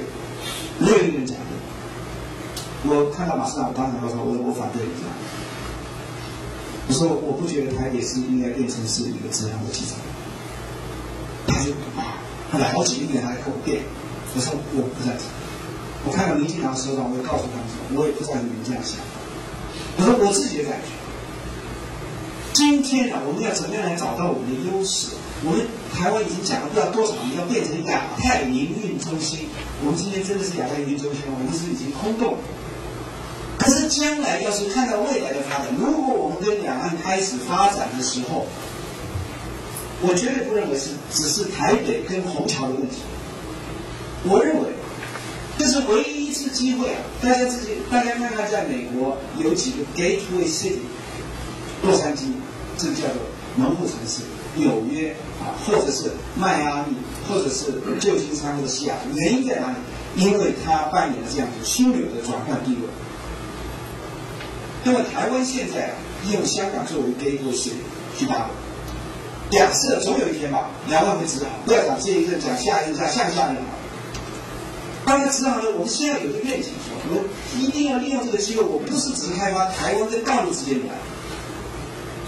[0.79, 2.91] 没有一个人讲对。
[2.95, 5.13] 我看到马市长，我当时说，我我反对这样。
[6.87, 9.97] 我说我不觉得台北市应该变成是一个这样的机场。
[11.47, 12.19] 他就啊，
[12.51, 13.83] 他来好几年来跟我辩。
[14.35, 15.27] 我说我不赞成。
[16.05, 18.97] 我看到民进党首长，我也告诉他们说，我也不赞成你们这样想。
[19.97, 20.89] 我说我自己的感觉。
[22.51, 25.09] 今天呢，我们要怎么样来找到我们的优势？
[25.45, 29.49] 我们台湾已经讲了不知道多少年，要变成亚太营运中心。
[29.83, 32.37] 我们今天真的是亚太营运中心，我们是已经空洞。
[33.57, 38.45] 可是将来要是看到未来的发展，如果我们跟两岸开始发展的时候，
[40.01, 42.97] 我绝对不认为是只是台北跟虹桥的问题。
[44.25, 44.69] 我认为
[45.57, 47.01] 这是唯一一次机会啊！
[47.21, 50.79] 大家自己大家看看，在美国有几个 gateway city，
[51.83, 52.31] 洛杉矶，
[52.77, 53.21] 这叫做
[53.55, 54.23] 门户城市；
[54.55, 56.95] 纽约啊，或者是迈阿密，
[57.27, 59.75] 或者是旧金山或者西雅图，原因在哪里？
[60.15, 62.88] 因为它扮演了这样子枢纽的转换地位。
[64.83, 65.93] 那么台湾现在，
[66.31, 67.53] 用香港作为 gateway
[68.17, 68.49] 去打，
[69.51, 73.57] 假设总有一天吧，两岸会直航，不要讲这一任，讲下一任，讲下下任
[75.03, 75.11] 好。
[75.11, 77.23] 当然直航呢，我们现在有一个愿景，说我们
[77.59, 80.89] 一定要利用这个机会，我不是只开发台湾跟大陆之间的。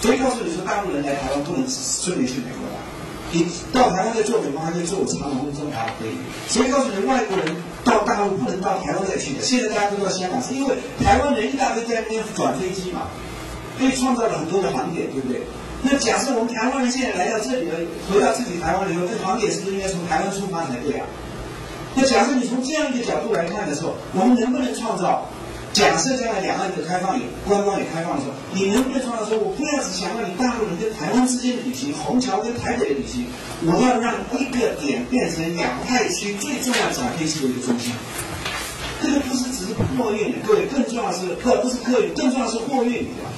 [0.01, 2.75] 所以告诉你说，大陆人来台湾不能只顺便去美国的，
[3.31, 6.17] 你到台湾再做美国还可以坐长龙中华可以。
[6.47, 7.55] 所以告诉你，外国人。
[7.85, 13.03] 到大陆不能到台湾再去的，现在大家都到香港，是因为台湾人一大堆在那边转飞机嘛，
[13.77, 15.43] 所以创造了很多的航点，对不对？
[15.83, 17.77] 那假设我们台湾人现在来到这里了，
[18.11, 21.05] 回到自己台湾以后，这航点是不是应该从台湾出发才对啊？
[21.95, 25.25] 那假设你从这样一个角度来看的时候，我们能不能创造？
[25.73, 33.25] 假设将来两岸的开放也观光也开放的时候，你能不能创造说，我不要只想让你大陆人跟台湾之间的旅行，虹桥跟台北的旅行，
[33.65, 37.91] 我要让一个点变成两派区最重要转飞机的一个中心。
[39.01, 43.29] 这个不是只是货运的，各位，更重要的是客不是客运，更重要是货运，对吧？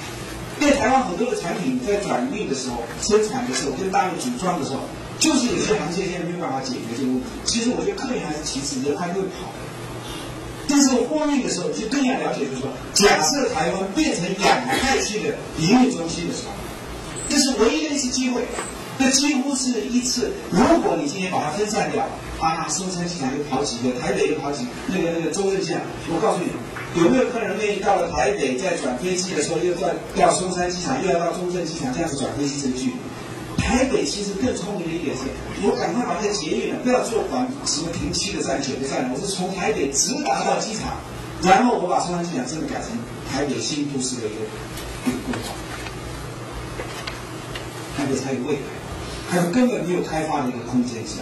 [0.60, 4.82] 因为台湾很多的产品在转运的时候、生产的时候、跟大陆组装的时候，
[5.18, 7.26] 就是有些航线现在没有办法解决这个问题。
[7.44, 9.50] 其实我觉得客运还是其次，人还会跑。
[10.68, 16.52] 但是货运的时候，就更要了解，就是说，假设台湾变成亚太区的营运中心的时候，
[17.28, 18.42] 这是唯一的一次机会。
[18.98, 22.04] 这几乎是一次，如果你今天把它分散掉，
[22.40, 32.92] 啊，松山机场又跑几个，台北又跑几个，那个那个中正机场，我告诉你，有没有客人愿意到了台北再转飞机的时候，又到到松山机场，又要到中正机场这样子转飞机这个距离？
[33.68, 35.24] 台北其实更聪明的一点是，
[35.62, 40.96] 我赶快把这个捷运呢，不要做管什么停七个站、九个站，我是从台北直达到机场，
[41.42, 42.96] 然后我把松山机场真的改成
[43.30, 44.40] 台北新都市的一个
[45.04, 45.52] 一个规划，
[47.94, 48.72] 台北才有未来，
[49.28, 51.20] 还有根本没有开发的一个空间在。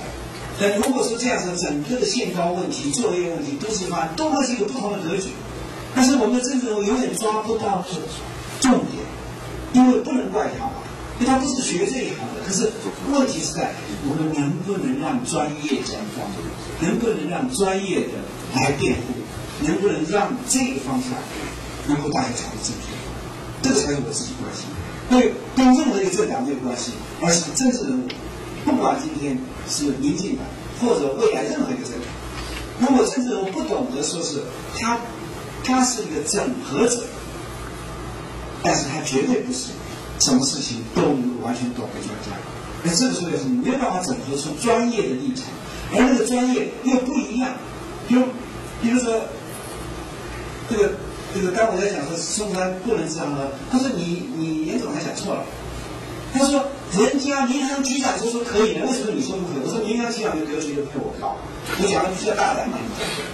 [0.61, 5.31] 但如果说这样子，整个的限高问题、作业问题、都市化都会是一个不同的格局，
[5.97, 7.85] 但是我们的政治永远抓不到
[8.61, 9.03] 重点，
[9.73, 10.71] 因为不能怪他。
[11.19, 12.71] 因为他不是学这一行的，可是
[13.11, 13.73] 问题是在
[14.07, 16.29] 我们能不能让专业讲话，
[16.81, 18.13] 能不能让专业的
[18.55, 19.15] 来辩护，
[19.67, 21.13] 能不能让这个方向
[21.89, 22.93] 能够大家朝正确，
[23.63, 24.67] 这个才是我自己关心。
[25.09, 28.09] 因为跟任何一个政党没有关系，而是政治人物，
[28.67, 30.45] 不管今天是民进党
[30.81, 32.11] 或者未来任何一个政党，
[32.81, 34.43] 如果政治人物不懂得说是
[34.75, 34.99] 他，
[35.65, 37.05] 他是一个整合者，
[38.63, 39.69] 但是他绝对不是。
[40.19, 42.37] 什么事情都能完全懂的专家，
[42.83, 45.45] 那这个时候就是你没有办法整合出专业的立场，
[45.93, 47.53] 而那个专业又不一样。
[48.09, 48.23] 比如，
[48.81, 49.21] 比如说，
[50.71, 50.93] 这个
[51.35, 55.45] 这个刚我在讲说松山不能直航了，他说你你严总还讲错了，
[56.33, 56.65] 他说
[56.97, 61.37] ：“人家民航局长就说可以的，为什么你说不可以？”我说：“民航局长的格局都比我高，
[61.83, 62.79] 我讲的比较大胆嘛。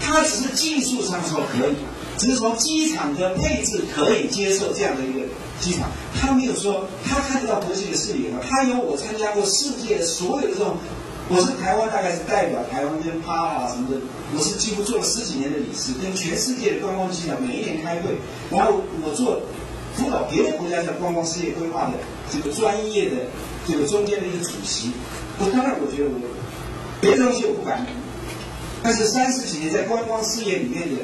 [0.00, 1.74] 他只是技术上说可以，
[2.22, 5.26] 只是从机场的配置可以接受这样的一个
[5.60, 5.90] 机场。
[6.14, 8.38] 他没有说他看得到国际的视野嘛？
[8.48, 10.76] 他有我参加过世界的所有的这种，
[11.28, 13.96] 我是台湾大概是代表台湾跟趴啊什么的，
[14.36, 18.10] 我是几乎做了十几年的理事，跟全世界的观光机场每一年开会，
[18.52, 19.40] 然后我做。”
[19.94, 21.92] 辅导别的国家的观光事业规划的
[22.32, 23.16] 这个专业的
[23.68, 24.90] 这个中间的一个主席，
[25.38, 26.18] 我当然我觉得我
[26.98, 27.86] 别的东西我不敢，
[28.82, 31.02] 但是三十几年在观光事业里面的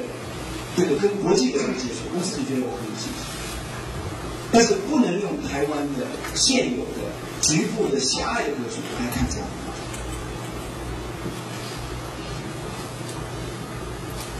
[0.79, 3.19] 这个跟国际的这个接触，我自己觉得我很有信心。
[4.49, 7.11] 但是不能用台湾的现有的
[7.41, 9.47] 局部的狭隘的格局来看这样。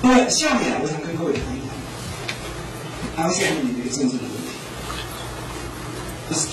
[0.01, 4.47] 那么下面我想跟各位谈一谈，谈下面的一个政治的问题。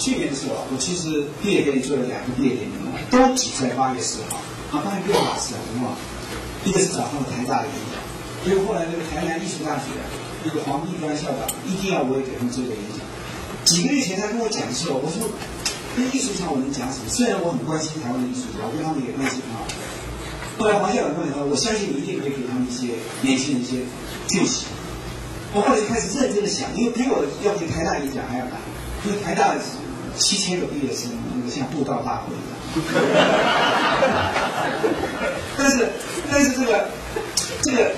[0.03, 2.75] 去年的时候啊，我其实毕业典礼做了两个毕业典礼，
[3.09, 4.43] 都挤在八月四号。
[4.73, 5.95] 啊，八月六号是什么？
[6.65, 7.69] 一个是早上的台大的
[8.47, 9.91] 所以，后来那个台南艺术大学
[10.45, 13.03] 那个黄立端校长一定要我也给他们做个演讲。
[13.65, 15.27] 几个月前他跟我讲的时候，我说
[15.97, 17.11] 跟艺术上我能讲什么？
[17.11, 19.67] 虽然我很关心台湾的艺术家，我跟他们也关系很好。
[20.63, 22.95] 后来黄校长跟我说，我相信你一定可以给他们一些
[23.27, 23.83] 年轻人一些
[24.31, 24.71] 讯息。
[25.51, 28.63] 我后来就开始认真的想，因为比我要给台大演讲还要难。
[29.03, 29.59] 因为台大
[30.15, 32.55] 七千个毕业生，那个像布道大会一样。
[35.59, 35.89] 但是，
[36.31, 36.89] 但是这个
[37.63, 37.91] 这个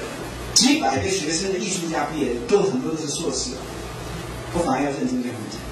[0.59, 3.51] 几百个学生的艺术家毕业，都很多都是硕士，
[4.53, 5.63] 我反而要认真跟他们讲。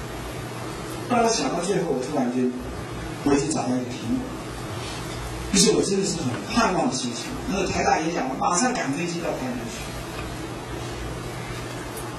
[1.09, 2.49] 后来我想到最后，我突然间
[3.25, 4.23] 我已经找到一个题目，
[5.51, 7.25] 于是我真的是很盼望的心情。
[7.51, 9.83] 那个台大演讲，我马上赶飞机到台南去。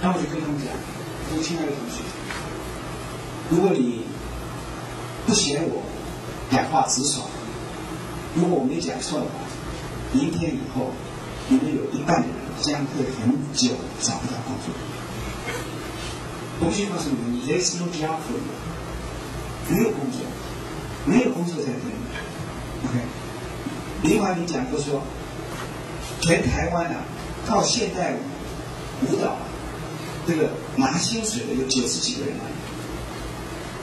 [0.02, 0.68] 然后我就跟他们讲
[1.32, 2.04] ：“我说，亲爱的同学。”
[3.48, 4.04] 如果你
[5.26, 5.80] 不嫌我
[6.52, 7.24] 讲话直爽，
[8.34, 9.32] 如果我没讲错的话，
[10.12, 10.92] 明天以后
[11.48, 14.74] 你们有一半的人将会很久找不到工作。
[16.60, 18.50] 我先告诉你们，There's no job for you，
[19.70, 20.20] 没有工作，
[21.04, 21.92] 没有工作在等你。
[22.88, 22.98] OK，
[24.02, 25.02] 林怀民讲过说，
[26.20, 27.04] 全台湾啊，
[27.46, 28.14] 到现代
[29.02, 29.36] 舞蹈
[30.26, 32.42] 这个拿薪水的有九十几个人啊。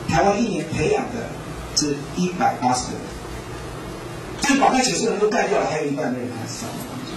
[0.09, 1.29] 台湾一年培养的
[1.75, 3.01] 是一百八十个人，
[4.41, 7.15] 就把那九十个人都干掉了，还有一半的人还是找不到工作。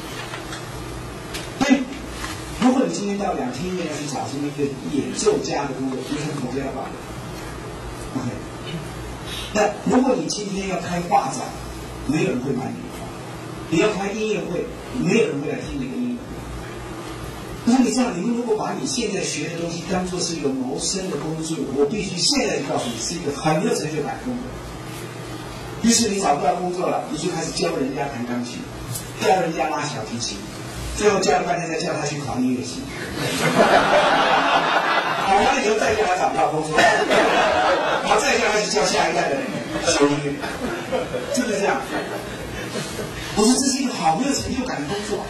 [2.68, 6.96] 如果你今天到两厅院要去找这么一个演奏家的工作，就是口要把的。
[8.14, 8.28] OK，
[9.54, 11.48] 那如果你今天要开画展，
[12.07, 13.09] 没有人会买你的画；
[13.70, 14.66] 你要开音乐会，
[15.02, 16.18] 没有人会来听你的音乐。
[17.64, 24.44] 可是你知道，你们如果把你现在学的东西当做是一个谋生的工作，我必须现在就告诉你，是一个很有成就感的工作。
[25.88, 28.59] 于是你找不到工作了，你就开始教人家弹钢琴，
[29.22, 30.37] 教人家拉小提琴，
[30.98, 32.82] 最后教了半天再叫他去考音乐系。
[35.24, 39.44] 考完了以后再叫他找不到工作，然后再叫他去教下一代的人
[39.87, 40.34] 学音乐，
[41.32, 41.80] 就是这样。
[43.37, 45.24] 我说这是一个好没有成就感的工作。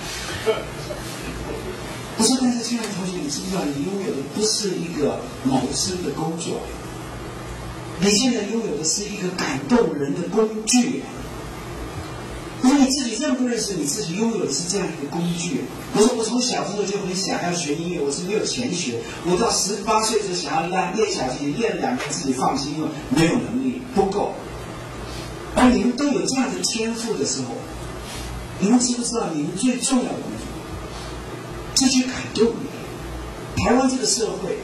[2.17, 6.63] 我说，但是亲爱的同学，你知不知道，你拥有的不是一个谋生的工作，
[8.01, 11.03] 你现在拥有的是一个感动人的工具。
[12.61, 15.63] 那你自己认不认识你自己拥有的是这样一个工具？
[15.95, 18.99] 我说，我从小时候就很想要学音乐，我是没有钱学。
[19.25, 24.35] 我到十八岁时候想要练练小提琴，练两年自己放心用没有能力不够。
[25.55, 27.55] 而你们都有这样的天赋的时候，
[28.59, 30.47] 你们知不知道你们最重要的工作？
[31.75, 33.63] 这去感动你。
[33.63, 34.59] 台湾这个社会，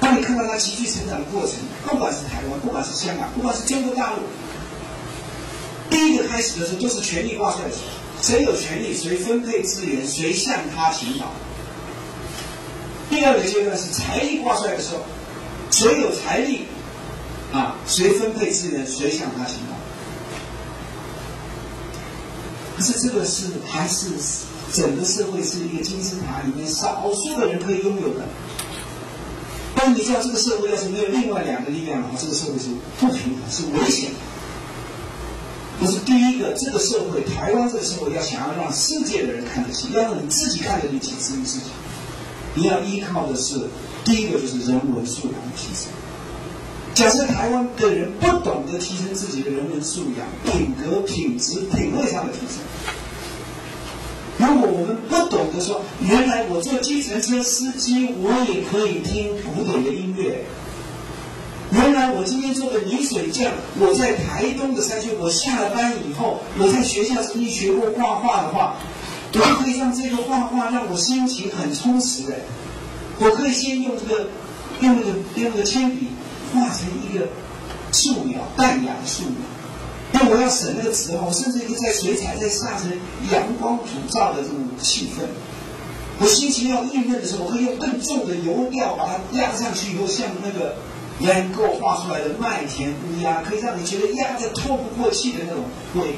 [0.00, 1.54] 当你看到它急剧成长的过程，
[1.86, 4.22] 不管是台湾，不管是香港，不管是中国大陆，
[5.92, 11.30] 第一个开始的时候就是权力挂帅的时候，谁有权力，谁分配资源，谁向他倾倒。
[13.10, 15.02] 第二个阶段是财力挂帅的时候，
[15.70, 16.62] 谁有财力，
[17.52, 19.76] 啊，谁分配资源，谁向他倾倒。
[22.76, 24.08] 可是这个是还是？
[24.72, 28.24] 整个社会是一个金字塔里面少数的人可以拥有的。
[29.74, 32.68] 但你知道，这个社会要是没有另外两个力量的话，这个社会是
[32.98, 34.16] 不平衡、是危险的。
[35.80, 41.66] 不是第一个，这个社会，台湾这个社会要想要让世界的人看得起，要让你自己看得起自己自己，
[42.54, 43.68] 你要依靠的是
[44.04, 45.90] 第一个就是人文素养的提升。
[46.94, 52.62] 假设台湾的人不懂得提升自己的人文素养、品格、品质、品味上的提升。
[54.38, 60.44] 如果我们不懂得说，原来我做计程车司机，我也可以听古典的音乐；
[61.72, 63.50] 原来，我今天做的泥水匠，
[63.80, 68.76] 我在台东的山区，我下了班以后，我在学校曾经学过画画的话，
[69.32, 72.34] 我就可以让这个画画让我心情很充实的。
[73.20, 74.28] 我可以先用这个
[74.80, 76.08] 用那个用那个铅笔
[76.52, 77.26] 画成一个
[77.90, 79.32] 素描，淡雅的素描。
[80.12, 82.92] 因为我要省那个纸哈，我甚至可以在水彩再下成
[83.32, 85.24] 阳光普照的这种气氛。
[86.18, 90.76] 我心情要郁闷的时候，我可以用更重的油调把它压上去以后，像那个
[91.20, 96.16] Van Gogh 画出来的麦田乌鸦，可以让你觉得压得透不过气的那种灰。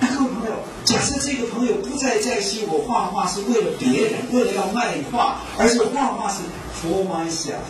[0.00, 0.52] 各位朋友，
[0.84, 6.38] 假设这个朋友不再在意我画画是为了别人，为了要卖画，而是画画是
[6.80, 7.66] for myself。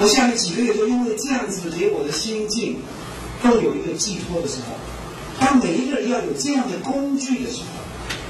[0.00, 2.80] 我下面几个月就因为这样子给我的心境
[3.42, 7.66] 都有一个寄托的时候，当每一个人要有这样的工具的时候。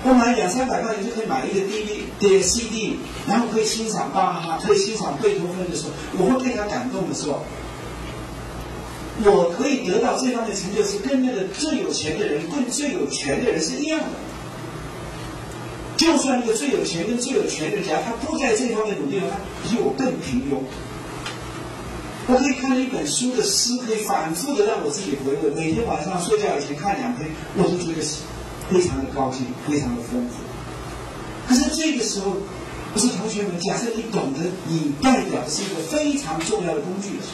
[0.05, 7.43] 我买两三百块钱就可以买一个 DVD、CD，然后可以欣赏巴哈，可以欣赏贝多芬的时候，我会被他感动的时候，
[9.25, 14.07] 我可以得到这方面成就，是跟那个最有钱的人、跟最有权的人是一样的。
[15.97, 19.37] 就算那个最有钱跟最有权的人家，他不在这方面努力，他
[19.69, 20.63] 比我更平庸。
[22.29, 25.51] 我可以看一本书的诗，可以反复的让我自己回味。
[25.57, 28.07] 每天晚上睡觉以前看两篇，我都觉得。
[28.71, 30.37] 非常的高兴，非常的丰富。
[31.49, 32.37] 可是这个时候，
[32.93, 37.31] 不是同学们，假设你懂得你代表的是一个非常重要的工具的时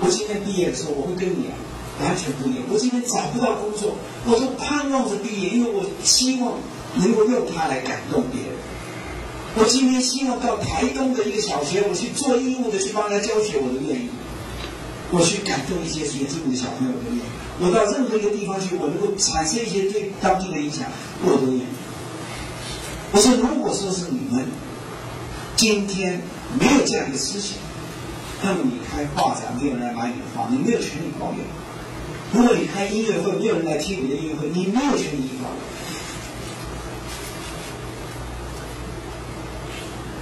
[0.00, 1.56] 候，我今天毕业的时候，我会跟你啊
[2.04, 2.64] 完全不一样。
[2.70, 6.58] 我今天找不到工作，我都盼望着毕业，因为我希望
[6.96, 8.50] 能够用它来感动别人。
[9.58, 14.10] 我今天希望到台东的一个小学，我去做义务的去帮他教学，我都愿意。
[15.10, 17.22] 我去感动一些学这个的小朋友都愿意。
[17.58, 20.86] 我到任何一个地方去，我能够产生一些对当地的影响，
[21.24, 21.66] 我都愿意。
[23.12, 24.44] 我说，如果说是你们
[25.56, 26.20] 今天
[26.60, 27.56] 没有这样一个思想，
[28.42, 31.44] 那么你开画展没有人来买你的画，你没有权利抱怨；
[32.34, 35.75] 如果你开音乐会没有人来听你的音乐会，你没有权利抱怨。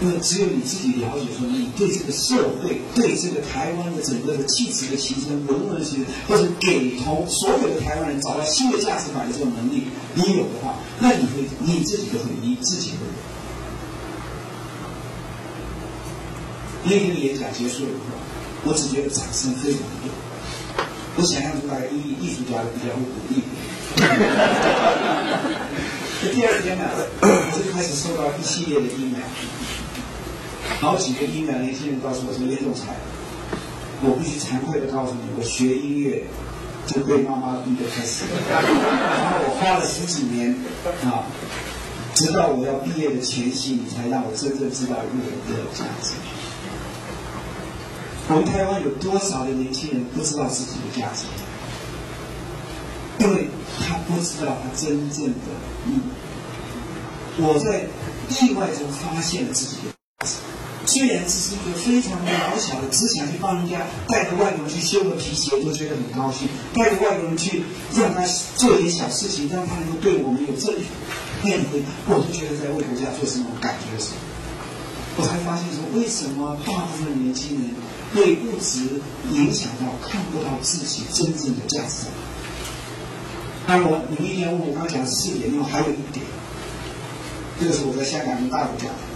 [0.01, 9.85] 因为只有你自己了解，说你对这个社会、对这个台湾的整个的气质的提升、文文的提升，或者给同所有的台湾人找到新的价值感的这种能力，
[10.15, 12.97] 你有的话，那你会你自己就会你自己会。
[16.83, 18.19] 那天的演讲结束了以后，
[18.65, 20.11] 我只觉得掌声非常多。
[21.17, 23.41] 我想象中大概艺艺术家的比较会鼓励。
[26.35, 26.85] 第二天呢，
[27.23, 29.23] 我就开始收到一系列的 email。
[30.85, 32.95] 好几个音乐年轻人告诉我说：“严总裁，
[34.03, 36.23] 我必须惭愧的告诉你，我学音乐
[36.87, 38.27] 就被妈妈逼的开始。
[38.51, 38.69] 然后
[39.49, 40.55] 我花了十几年
[41.05, 41.25] 啊，
[42.15, 46.13] 直到我要毕业的前夕，你才让我真正知道音乐的价值。
[48.29, 51.25] 我们台湾有多少的年轻人不知道自己的价值？
[53.25, 53.49] 因为
[53.81, 55.49] 他不知道他真正的
[55.89, 56.01] 意义。
[57.39, 57.87] 我在
[58.45, 59.94] 意外中发现了自己的。”
[60.87, 67.63] 虽然只是一个非常渺小的，只想去帮人家带着外国人去修个皮鞋，都觉得很高兴；带着外国人去
[67.97, 68.23] 让他
[68.57, 70.75] 做点小事情，让他能够对我们有正
[71.43, 74.17] 面的回，我都觉得在为国家做什么感觉的时候，
[75.17, 77.71] 我才发现说，为什么大部分年轻人
[78.15, 79.01] 被物质
[79.33, 82.07] 影响到，看不到自己真正的价值？
[83.67, 86.27] 当然，我，你们一定要问我，刚刚讲四点，因为还有一点，
[87.59, 89.14] 这个是我在香港跟大陆讲的。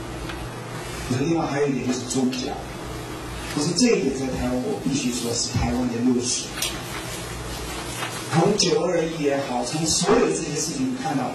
[1.11, 2.53] 那另外还有一点就是宗教，
[3.55, 6.45] 可是这一点在台湾，我必须说是台湾的优势。
[8.35, 11.33] 从九二一也好，从所有这些事情看到，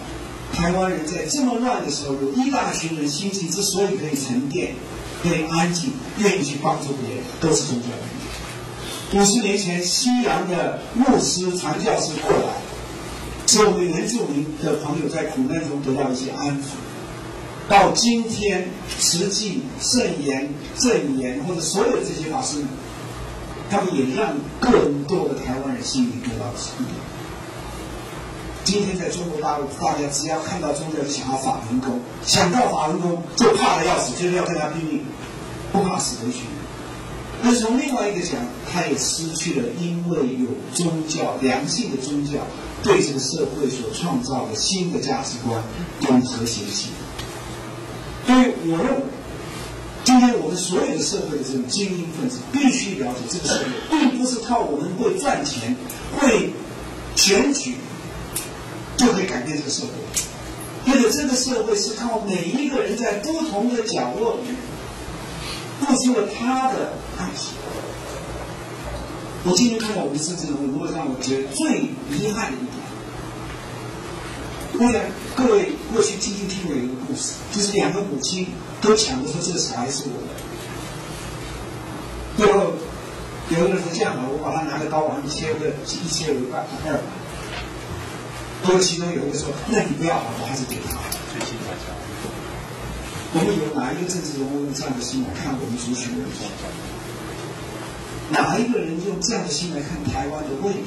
[0.54, 4.76] 台湾人在这么乱的时候，有一大群人心情之所以可以沉淀、
[5.24, 9.20] 可以安静、愿意去帮助别人，都是宗教原因。
[9.20, 12.54] 五十年前，西洋的牧师、传教士过来，
[13.48, 16.66] 使我们原住民的朋友在苦难中得到一些安抚。
[17.74, 18.68] 到今天，
[19.00, 20.48] 实际圣言、
[20.78, 22.64] 正言或者所有的这些法师，
[23.68, 26.94] 他们也让更多的台湾人心里得到了安定。
[28.64, 35.04] 今天在中国大陆，大家只要看到宗教就想到法轮功，想到法轮功就怕的要死，就是要跟他拼命，
[35.72, 36.42] 不怕死的去。
[37.42, 38.40] 那从另外一个讲，
[38.72, 40.46] 他也失去了因为有
[40.76, 42.34] 宗教、良性的宗教
[42.84, 45.64] 对这个社会所创造的新的价值观
[46.06, 46.92] 跟和谐性。
[48.26, 49.02] 所以，我认为，
[50.04, 55.76] 今天我们所有的社会的这种精英分子必须了解，这个社会并不是靠我们会赚钱、
[56.18, 56.52] 会
[57.16, 57.76] 选举
[58.98, 59.90] 就可以改变这个社会。
[60.86, 64.54] 因为这个社会是靠每一个人在不同的角落里
[65.80, 67.54] 付出了他的爱心。
[69.46, 72.58] 我今天看到我们政治人物，如果让我觉得最遗憾的
[74.74, 75.02] 一点，我想
[75.36, 78.48] 各位过去听听听过一个故事，就是两个母亲
[78.82, 80.34] 都抢着说这个小孩是我的，
[82.38, 82.74] 最后
[83.50, 87.00] 有的人说这样吧，我把他拿个刀往上切个一切为二二百，
[88.64, 90.98] 不过其中有一个说，那你不要了，我还是给他。
[93.36, 96.70] 我们有哪一个政治人物用这样的心来看我们族群的状况？
[98.30, 100.78] 哪一个人用这样的心来看台湾的未来？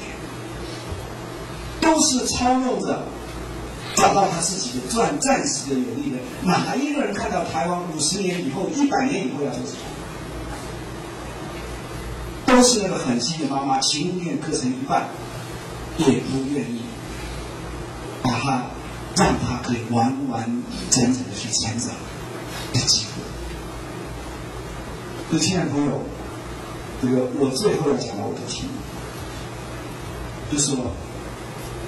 [1.81, 3.03] 都是操弄着
[3.97, 6.17] 找到他自己的暂暂时的有利的。
[6.43, 9.79] 哪一个人看到台湾五十年以后、一百年以后要做什么？
[12.45, 15.09] 都是那个狠心的妈妈，情愿割成一半，
[15.97, 16.83] 也不愿意
[18.21, 18.67] 把他
[19.17, 21.89] 让他可以完完整整的去成长
[22.73, 23.21] 的机会。
[25.29, 26.01] 所以，亲爱的朋友。
[26.99, 28.69] 这个我最后要讲到我的题目，
[30.51, 30.91] 就是说，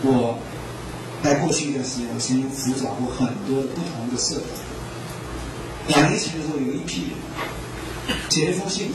[0.04, 0.38] 我
[1.22, 4.46] 在过去一段时间，我曾经辅导过很多不同的社团。
[5.88, 7.12] 两年前的时候，有一批人
[8.30, 8.94] 写了一封信给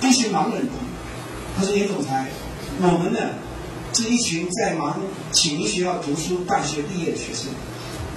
[0.00, 0.84] 我，一群盲人朋友，
[1.56, 2.28] 他说：“严总裁，
[2.80, 3.18] 我们呢
[3.92, 4.94] 是一群在盲
[5.32, 7.50] 启明学校读书、大学毕业的学生，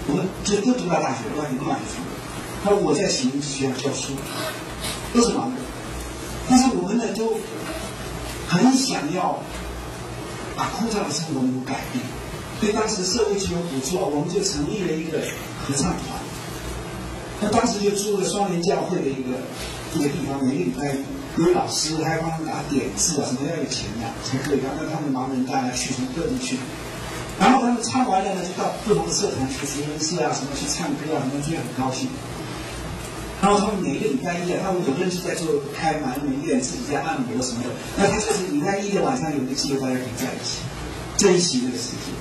[0.08, 1.98] 我们这都读到大学，都已经读完书。
[2.64, 4.14] 他说我在启明学校教书，
[5.14, 5.58] 都是盲人。”
[6.50, 7.38] 但是我们呢，都
[8.48, 9.42] 很想要
[10.56, 12.04] 把枯燥的生活能够改变。
[12.62, 15.18] 所以当时社会局有补助，我们就成立了一个
[15.66, 16.22] 合唱团。
[17.42, 19.34] 那当时就租了双联教会的一个
[19.98, 20.96] 一个地方，每个礼拜
[21.42, 26.56] 有老师，还要帮他们打点字啊，什么要有钱的才可以让让他们盲人大家去从各地去。
[27.40, 32.10] 然后他们唱完了呢，就到不同的社团去福音社啊，什么去唱歌啊，什么就很高兴。
[33.42, 37.70] 然后他们每个礼拜一啊，他们有的人是在做开盲人院，自己在按摩什么的。
[37.98, 40.62] 那他就是礼拜一的晚上有一个机会，大家可以在一起
[41.18, 42.21] 珍惜这个时间。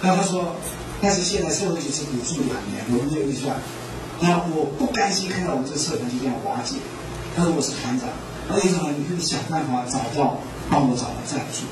[0.00, 0.54] 那他说，
[1.00, 3.56] 但是现在社会局是补助两年，我们这个预算，
[4.20, 6.76] 那我不甘心看到我们这个社团就这样瓦解。
[7.36, 8.08] 他说我是团长，
[8.56, 10.38] 为什么你可以想办法找到
[10.70, 11.66] 帮我找到赞助？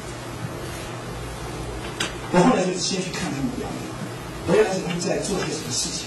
[2.32, 6.06] 我后来就先去看他们表演，原来是他们在做些什么事情。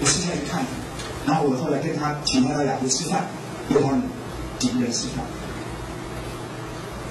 [0.00, 0.84] 我私下去看他们。
[1.26, 3.26] 然后我后来跟他请他到雅湖吃饭，
[3.72, 4.02] 跟他们
[4.58, 5.24] 几个人吃饭。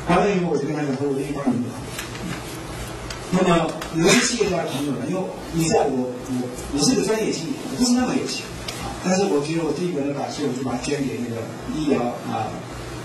[0.07, 1.65] 完了以后，我就跟他讲说：“我愿意帮你们。”
[3.35, 5.21] 那么有些企业家朋友呢，因为
[5.53, 8.45] 你在我我我是个专业经理，我不是那么有钱。
[9.03, 11.41] 但是我觉得我第一个人感谢，我就把它捐给那个
[11.75, 12.47] 医疗啊，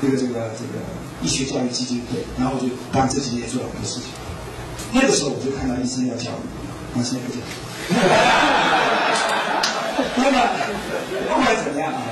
[0.03, 0.85] 这个这个这个
[1.23, 2.21] 医学教育基金会。
[2.39, 4.13] 然后就帮这几年做了很多事情。
[4.93, 6.45] 那个时候我就看到医生要教育，
[6.93, 7.41] 我现在不讲。
[10.15, 10.37] 那么
[11.29, 12.05] 不管怎么样啊，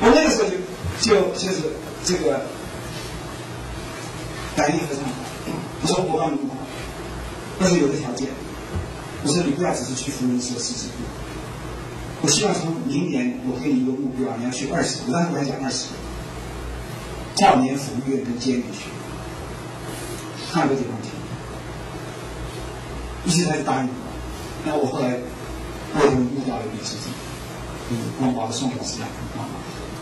[0.00, 0.56] 我那个时候就
[1.04, 1.68] 就就是
[2.02, 2.48] 这个
[4.56, 5.20] 感应非常好。
[5.82, 6.38] 我说我帮你，
[7.58, 8.28] 但是有个条件，
[9.24, 11.04] 我说你不要只是去福音社四十步，
[12.22, 15.86] 我希望从明年我给你一个目标，你要去二十我当时我还讲二十
[17.36, 18.88] 少年福利院跟监狱去，
[20.52, 21.08] 看个地方去，
[23.28, 23.94] 于是他就答应我。
[24.64, 25.18] 那我后来
[25.94, 27.10] 我就遇到了李书记。
[28.18, 29.08] 光华的宋老师啊，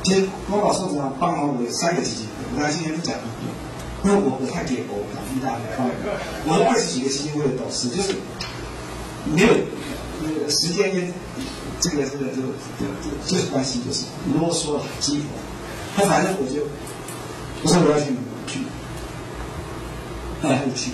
[0.05, 3.23] 其实光华宋老师帮忙我有三个基金，我刚才今天不讲了，
[4.03, 5.87] 因为我不太给薄了，一大帮
[6.47, 8.15] 我有二十几个基金会的董事，就是
[9.27, 9.53] 没有
[10.23, 11.13] 那个时间跟
[11.81, 12.49] 这个这个这个
[12.79, 12.91] 这个
[13.27, 14.07] 就是关系，就是
[14.39, 15.27] 啰嗦了激活。
[15.97, 16.67] 他反正我就
[17.63, 18.07] 我说我要去
[18.47, 18.61] 去，
[20.43, 20.93] 后去，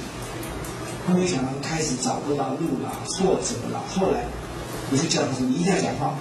[1.06, 4.24] 他没想到开始找不到路了，挫折了，后来
[4.90, 6.14] 我就叫他说你一定要讲话。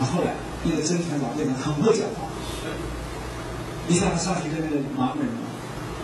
[0.00, 0.34] 后来，
[0.64, 2.26] 那个曾团长变成很会讲话。
[3.86, 5.44] 你想他上去跟那个盲人嘛，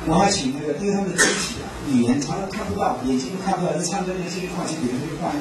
[0.06, 5.32] 我还请那个，因为他们的肢体啊、语言常常看不到，眼睛都看不到，就唱歌那这句话，就别人这句话，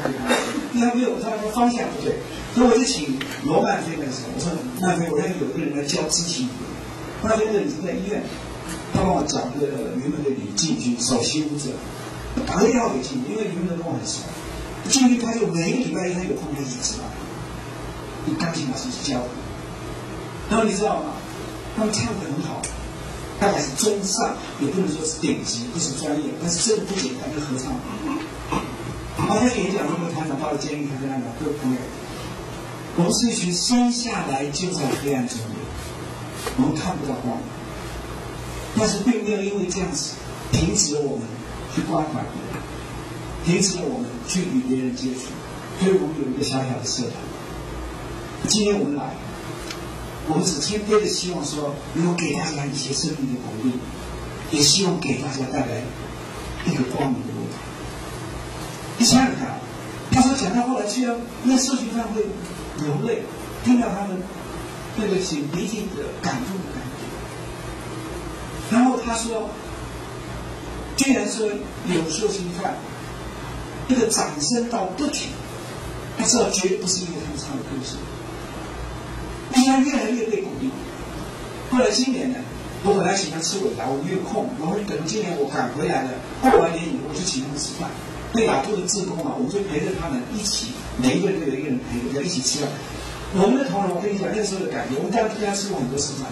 [0.73, 2.15] 因为他没有，他说方向不对，
[2.55, 6.67] 所以我就请罗曼菲那个时候，我说曼菲，我要有一个人来教肢体语言。
[7.21, 8.23] 后来那个你在医院，
[8.93, 11.75] 他帮我找那个云门的李进军，首席舞者，
[12.47, 14.23] 打个电话给进军，因为云门跟我很熟，
[14.87, 17.03] 进军他就每个礼拜一他有空他就吃饭。
[18.25, 19.19] 你钢琴老师去教，
[20.49, 21.18] 然后你知道吗？
[21.80, 22.61] 他们唱的很好，
[23.39, 27.71] 大概是中上，也不能说是顶级，不是专业，但是真的不简单，就合唱。
[29.17, 31.77] 然后他演讲，那个团长到了监狱，他跟他讲：“各位朋友，
[32.97, 35.55] 我们是一群生下来就在黑暗中的，
[36.57, 37.38] 我们看不到光，
[38.77, 40.15] 但是并没有因为这样子
[40.51, 41.25] 停止了我们
[41.73, 42.59] 去关怀别人，
[43.45, 45.32] 停止了我们去与别人接触，
[45.80, 47.13] 所以我们有一个小小的社团。”
[48.49, 49.15] 今天我们来，
[50.30, 53.73] 我们只谦卑的希望说，能够给大家一些生命的鼓励，
[54.51, 55.82] 也希望给大家带来
[56.67, 57.57] 一个光明的未来。
[58.99, 59.59] 你想想看，
[60.11, 62.21] 他说讲到后来，居然那社群上会
[62.77, 63.23] 流泪，
[63.65, 64.21] 听到他们
[64.97, 66.84] 那个写鼻涕的感动的感
[68.69, 68.75] 觉。
[68.75, 69.49] 然后他说，
[70.95, 72.75] 居然说有受刑犯，
[73.88, 75.30] 那个掌声到不停，
[76.19, 77.95] 他知道绝不是因为他们唱的故事，
[79.80, 80.69] 越来越被鼓励。
[81.71, 82.39] 后来今年呢，
[82.84, 86.11] 我本来喜欢吃尾牙，我没有空，然后等今年我赶回来了，
[86.41, 87.89] 过完年以后我就请他们吃饭。
[88.32, 90.67] 对雅都的志工嘛，我们就陪着他们一起，
[91.01, 92.69] 每一个人都有一个人陪，要一起吃饭。
[93.34, 96.30] 我们的同仁，我跟你讲那时候的感觉，我们当时跟他吃过很多次饭，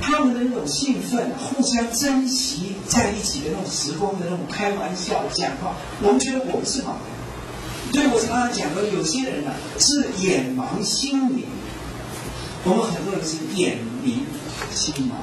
[0.00, 7.00] 他们的那种兴奋，互相珍惜在一起的那种时光的那种开玩笑讲话，我们觉得我们是好的。
[7.92, 11.46] 对我常常讲说，有些人呢是眼盲心灵，
[12.64, 14.26] 我们很多人是眼明
[14.72, 15.14] 心盲。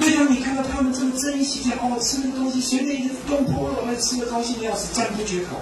[0.00, 5.60] 为什么你看到他们这么珍惜这样哦，吃那个东西，随便一个东坡肉，那吃的高兴的要死，赞不绝口。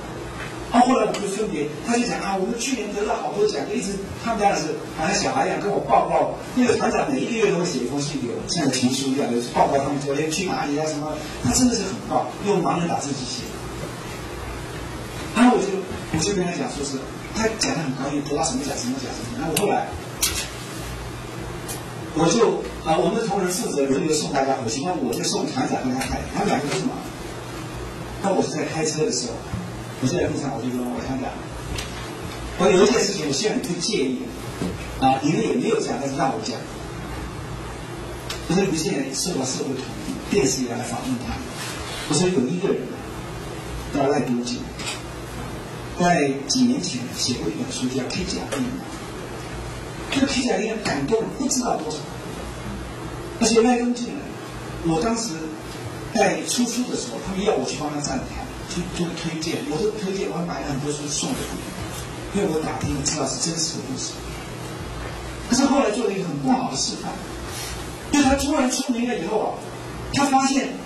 [0.73, 3.93] 然后来我们就分别，他就讲啊，我们去年得了好多奖，一直
[4.25, 6.33] 他们家的是好像小孩一样跟我报告。
[6.57, 11.13] 那个团长每一个月都会写一封信给我，像个情书一样，就是报告他们昨天去哪里啊什么。
[11.45, 13.45] 他真的是很棒，用盲人打字机写。
[15.37, 15.77] 然后我就
[16.17, 16.97] 我就跟他讲，说是
[17.37, 19.37] 他讲的很高兴，得到什么奖什么奖什么。
[19.37, 19.89] 然后我后来。
[22.15, 26.99] 我就啊，我们的同仁负责轮流送大家回去，那我就送团长跟他太太，他们两个都是忙。
[28.23, 29.35] 那我是在开车的时候，
[30.03, 31.31] 我在路上我就说，我团长，
[32.59, 34.23] 我有一件事情，我希望你不介意
[35.01, 36.61] 啊，你们也没有讲，但是让我讲。
[38.49, 41.33] 我说你们现在受到社会统计，电视也来访问他。
[42.11, 42.83] 我说有一个人
[43.95, 44.59] 叫赖多金，
[45.99, 48.61] 在几年前写过一本书叫《披甲病》。
[50.13, 51.97] 这个皮甲令感动不知道多少，
[53.41, 54.21] 而且赖东进呢，
[54.87, 55.31] 我当时
[56.15, 64.13] 在出书的时候，他们要我去帮他站台，去做推荐，我都推荐，我还买了很多书送给他，因为我打听知道是真实的故事。
[65.49, 67.11] 可是后来做了一个很不好的示范，
[68.13, 69.49] 就他突然出名了以后啊，
[70.13, 70.77] 他发现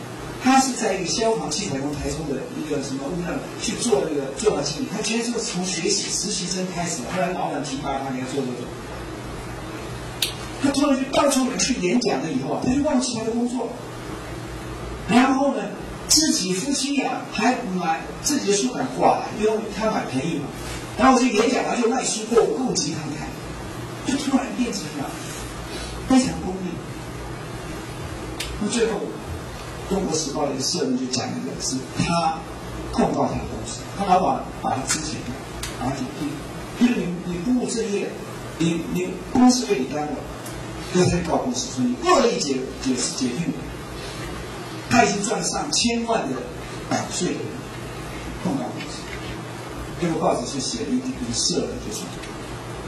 [0.43, 8.63] 他是在一个消防器材工台中的一个什么屋上去做那个做到经理，他居然是从学习实习生开始，后来老板提拔他，你要做这个。
[10.63, 13.69] 他突然就到处去演讲了，以后啊，他就忘记他的工作。
[15.09, 15.63] 然后呢，
[16.09, 20.47] 自己夫妻俩还买自己的书馆挂，因为他买便宜嘛。
[20.99, 23.29] 然后去演讲，他就卖书货，顾及他看，
[24.07, 25.11] 就突然变成了
[26.09, 26.71] 非常功利。
[28.61, 28.99] 那最后，
[29.91, 32.39] 《中国时报》的社论就讲一个，是他
[32.91, 35.21] 控告他的公司，他老板把他支钱
[35.79, 36.31] 把他解聘，
[36.81, 38.11] 因为你你不务正业，
[38.59, 40.11] 你你公司被你耽误
[40.97, 41.05] 了。
[41.05, 43.53] 他在告公司说你恶意解解释解聘，
[44.89, 46.37] 他已经赚上千万的
[46.89, 47.37] 版税，
[48.43, 49.03] 控告公司。
[50.01, 52.03] 这个报纸就写了一一社的，就是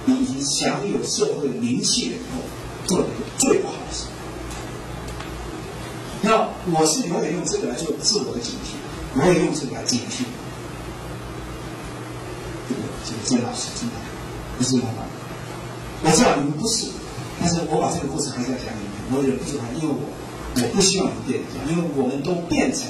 [0.07, 2.43] 你已经享有社会名气了以后，
[2.87, 4.05] 做了一个最不好的事。
[6.21, 8.77] 那我是永远用这个来做自我的警惕，
[9.15, 10.25] 我也用这个来警惕
[12.69, 13.95] 这个这个曾老师，真的
[14.59, 15.07] 不是老板。
[16.03, 16.98] 我知道你们不是。
[17.41, 20.01] 但是我把这个故事还是要讲给你，我忍不住还因为我
[20.57, 22.83] 我不希望你变这样，因为我们都变成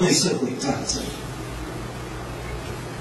[0.00, 1.06] 为社会站在这里。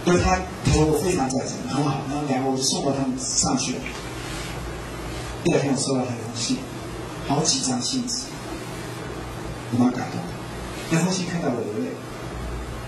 [0.05, 3.75] 因为他他说我非常赞成，很好，然后两个我就送到他们上去。
[5.43, 6.57] 第二天我收到他一封信，
[7.27, 8.23] 好几张信纸，
[9.71, 10.27] 我蛮感动的。
[10.89, 11.91] 那封信看到我流泪。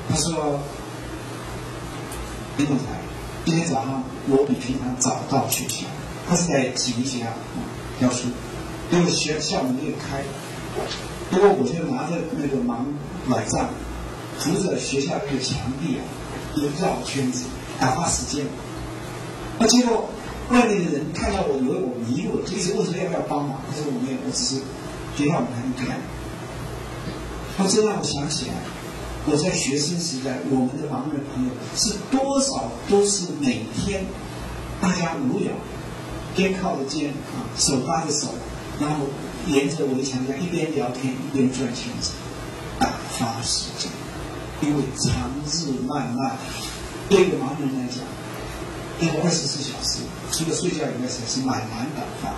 [0.10, 0.60] 他说
[2.58, 2.84] ：“林总裁，
[3.46, 5.86] 今天早上我比平常早到学校，
[6.28, 7.28] 他是在启明学校。”
[8.02, 8.28] 教书，
[8.92, 10.24] 因为学校门没有开，
[11.32, 12.86] 结果我就拿着那个盲
[13.30, 13.70] 拐杖，
[14.38, 16.04] 扶着学校那个墙壁啊，
[16.56, 17.46] 就绕圈子
[17.80, 18.46] 打发时间。
[19.58, 20.10] 那结果
[20.50, 23.62] 外面的人看到我以为我迷路，就一直问说要不要帮忙。
[23.68, 24.56] 他说我没有，我只是
[25.16, 25.98] 学校门看。
[27.58, 28.54] 他这让我想起来，
[29.26, 34.04] 我在学生时代，我们的盲人朋友是多少都是每天
[34.82, 35.54] 大家无聊。
[36.36, 38.28] 肩靠着肩啊，手搭着手，
[38.80, 39.08] 然后
[39.48, 42.12] 沿着围墙这样一边聊天一边转圈子，
[42.80, 43.90] 打发时间。
[44.62, 46.38] 因为长日漫漫，
[47.10, 48.00] 对一个盲人来讲，
[49.00, 50.00] 一个二十四小时
[50.32, 52.30] 除了睡觉以外，才是蛮难打发。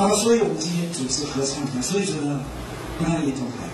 [0.00, 2.40] 啊，所以我们今天组织合唱团，所以说呢，
[3.00, 3.66] 刚刚严总台，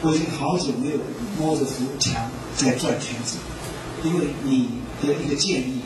[0.00, 0.96] 我已经好久没有
[1.38, 3.36] 摸着扶墙在转圈子，
[4.02, 4.70] 因为你
[5.02, 5.82] 的一个建议，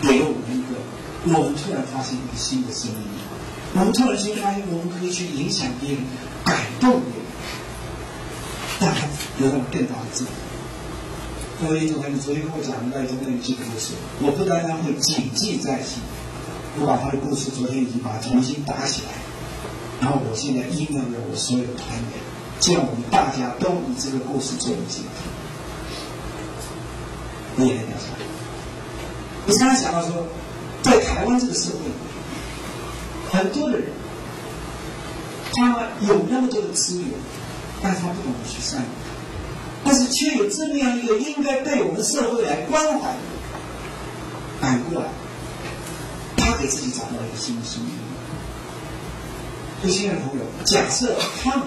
[0.00, 0.57] 给了我们
[1.34, 3.02] 我们突然发现一个新的生命，
[3.74, 6.02] 我们突然间发现我们可以去影响别人，
[6.44, 7.26] 感动别人，
[8.80, 9.06] 让他
[9.38, 10.30] 得到更大的自由。
[11.60, 16.00] 各位同学，你昨天跟我讲的那一段那一句故事，我不单单会谨记在心，
[16.78, 19.12] 我把他的故事昨天已经把它重新打起来，
[20.00, 22.22] 然后我现在影响了我所有的团员，
[22.60, 25.08] 这样我们大家都以这个故事作为基础。
[27.58, 28.14] 我也来调查。
[29.48, 30.28] 我刚才想到说，
[30.88, 31.78] 在台湾这个社会，
[33.30, 33.90] 很多的人，
[35.52, 37.10] 他有那么多的资源，
[37.82, 38.88] 但是他不懂得去善用，
[39.84, 43.14] 但是却有这么样一个应该被我们社会来关怀，
[44.60, 45.08] 反过来，
[46.38, 47.92] 他给自己找到了一个新的生命。
[49.82, 51.66] 所以，亲爱的朋友，假设他们，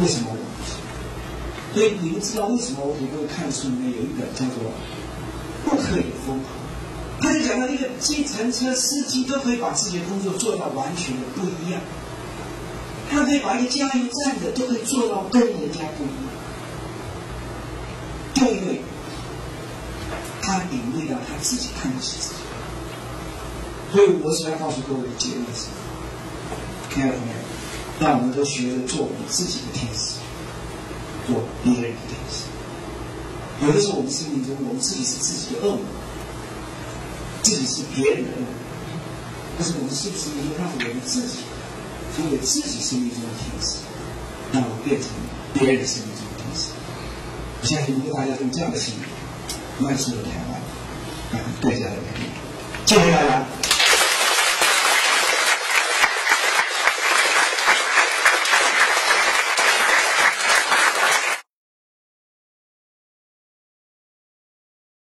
[0.00, 0.36] 为什么我？
[1.74, 4.64] 所以你们知道为什么我给各位看书里面有一本叫做
[5.66, 6.40] 《不可以疯狂》，
[7.20, 11.80] 他就讲到一个计程车司机都可以把自己的工作做到完全的不一样，
[13.10, 16.30] 他可以把一个加油站的都可以做到跟人家不一样，
[18.32, 18.80] 就因为
[20.40, 22.34] 他领会到他自己看不起自己。
[23.92, 25.66] 所以我想要告诉各位的结论是：
[26.94, 27.34] 亲爱的朋友，
[27.98, 30.14] 让我们都学着做我们自己的天使。
[31.26, 32.45] 做别人的天使。
[33.62, 35.80] 有的时候，我们生命中，我们自己是自己的恶魔，
[37.42, 38.48] 自己是别人的恶魔。
[39.58, 41.38] 但是，我们是不是能够让我们自己
[42.14, 43.78] 成为自己生命中的天使，
[44.52, 45.08] 让我们变成
[45.54, 46.68] 别人的生命中的天使？
[47.62, 48.94] 我相信，如果大家用这样的心
[49.78, 50.60] 迈出了台湾，
[51.32, 52.30] 那会更加的美丽。
[52.84, 53.46] 谢谢大家。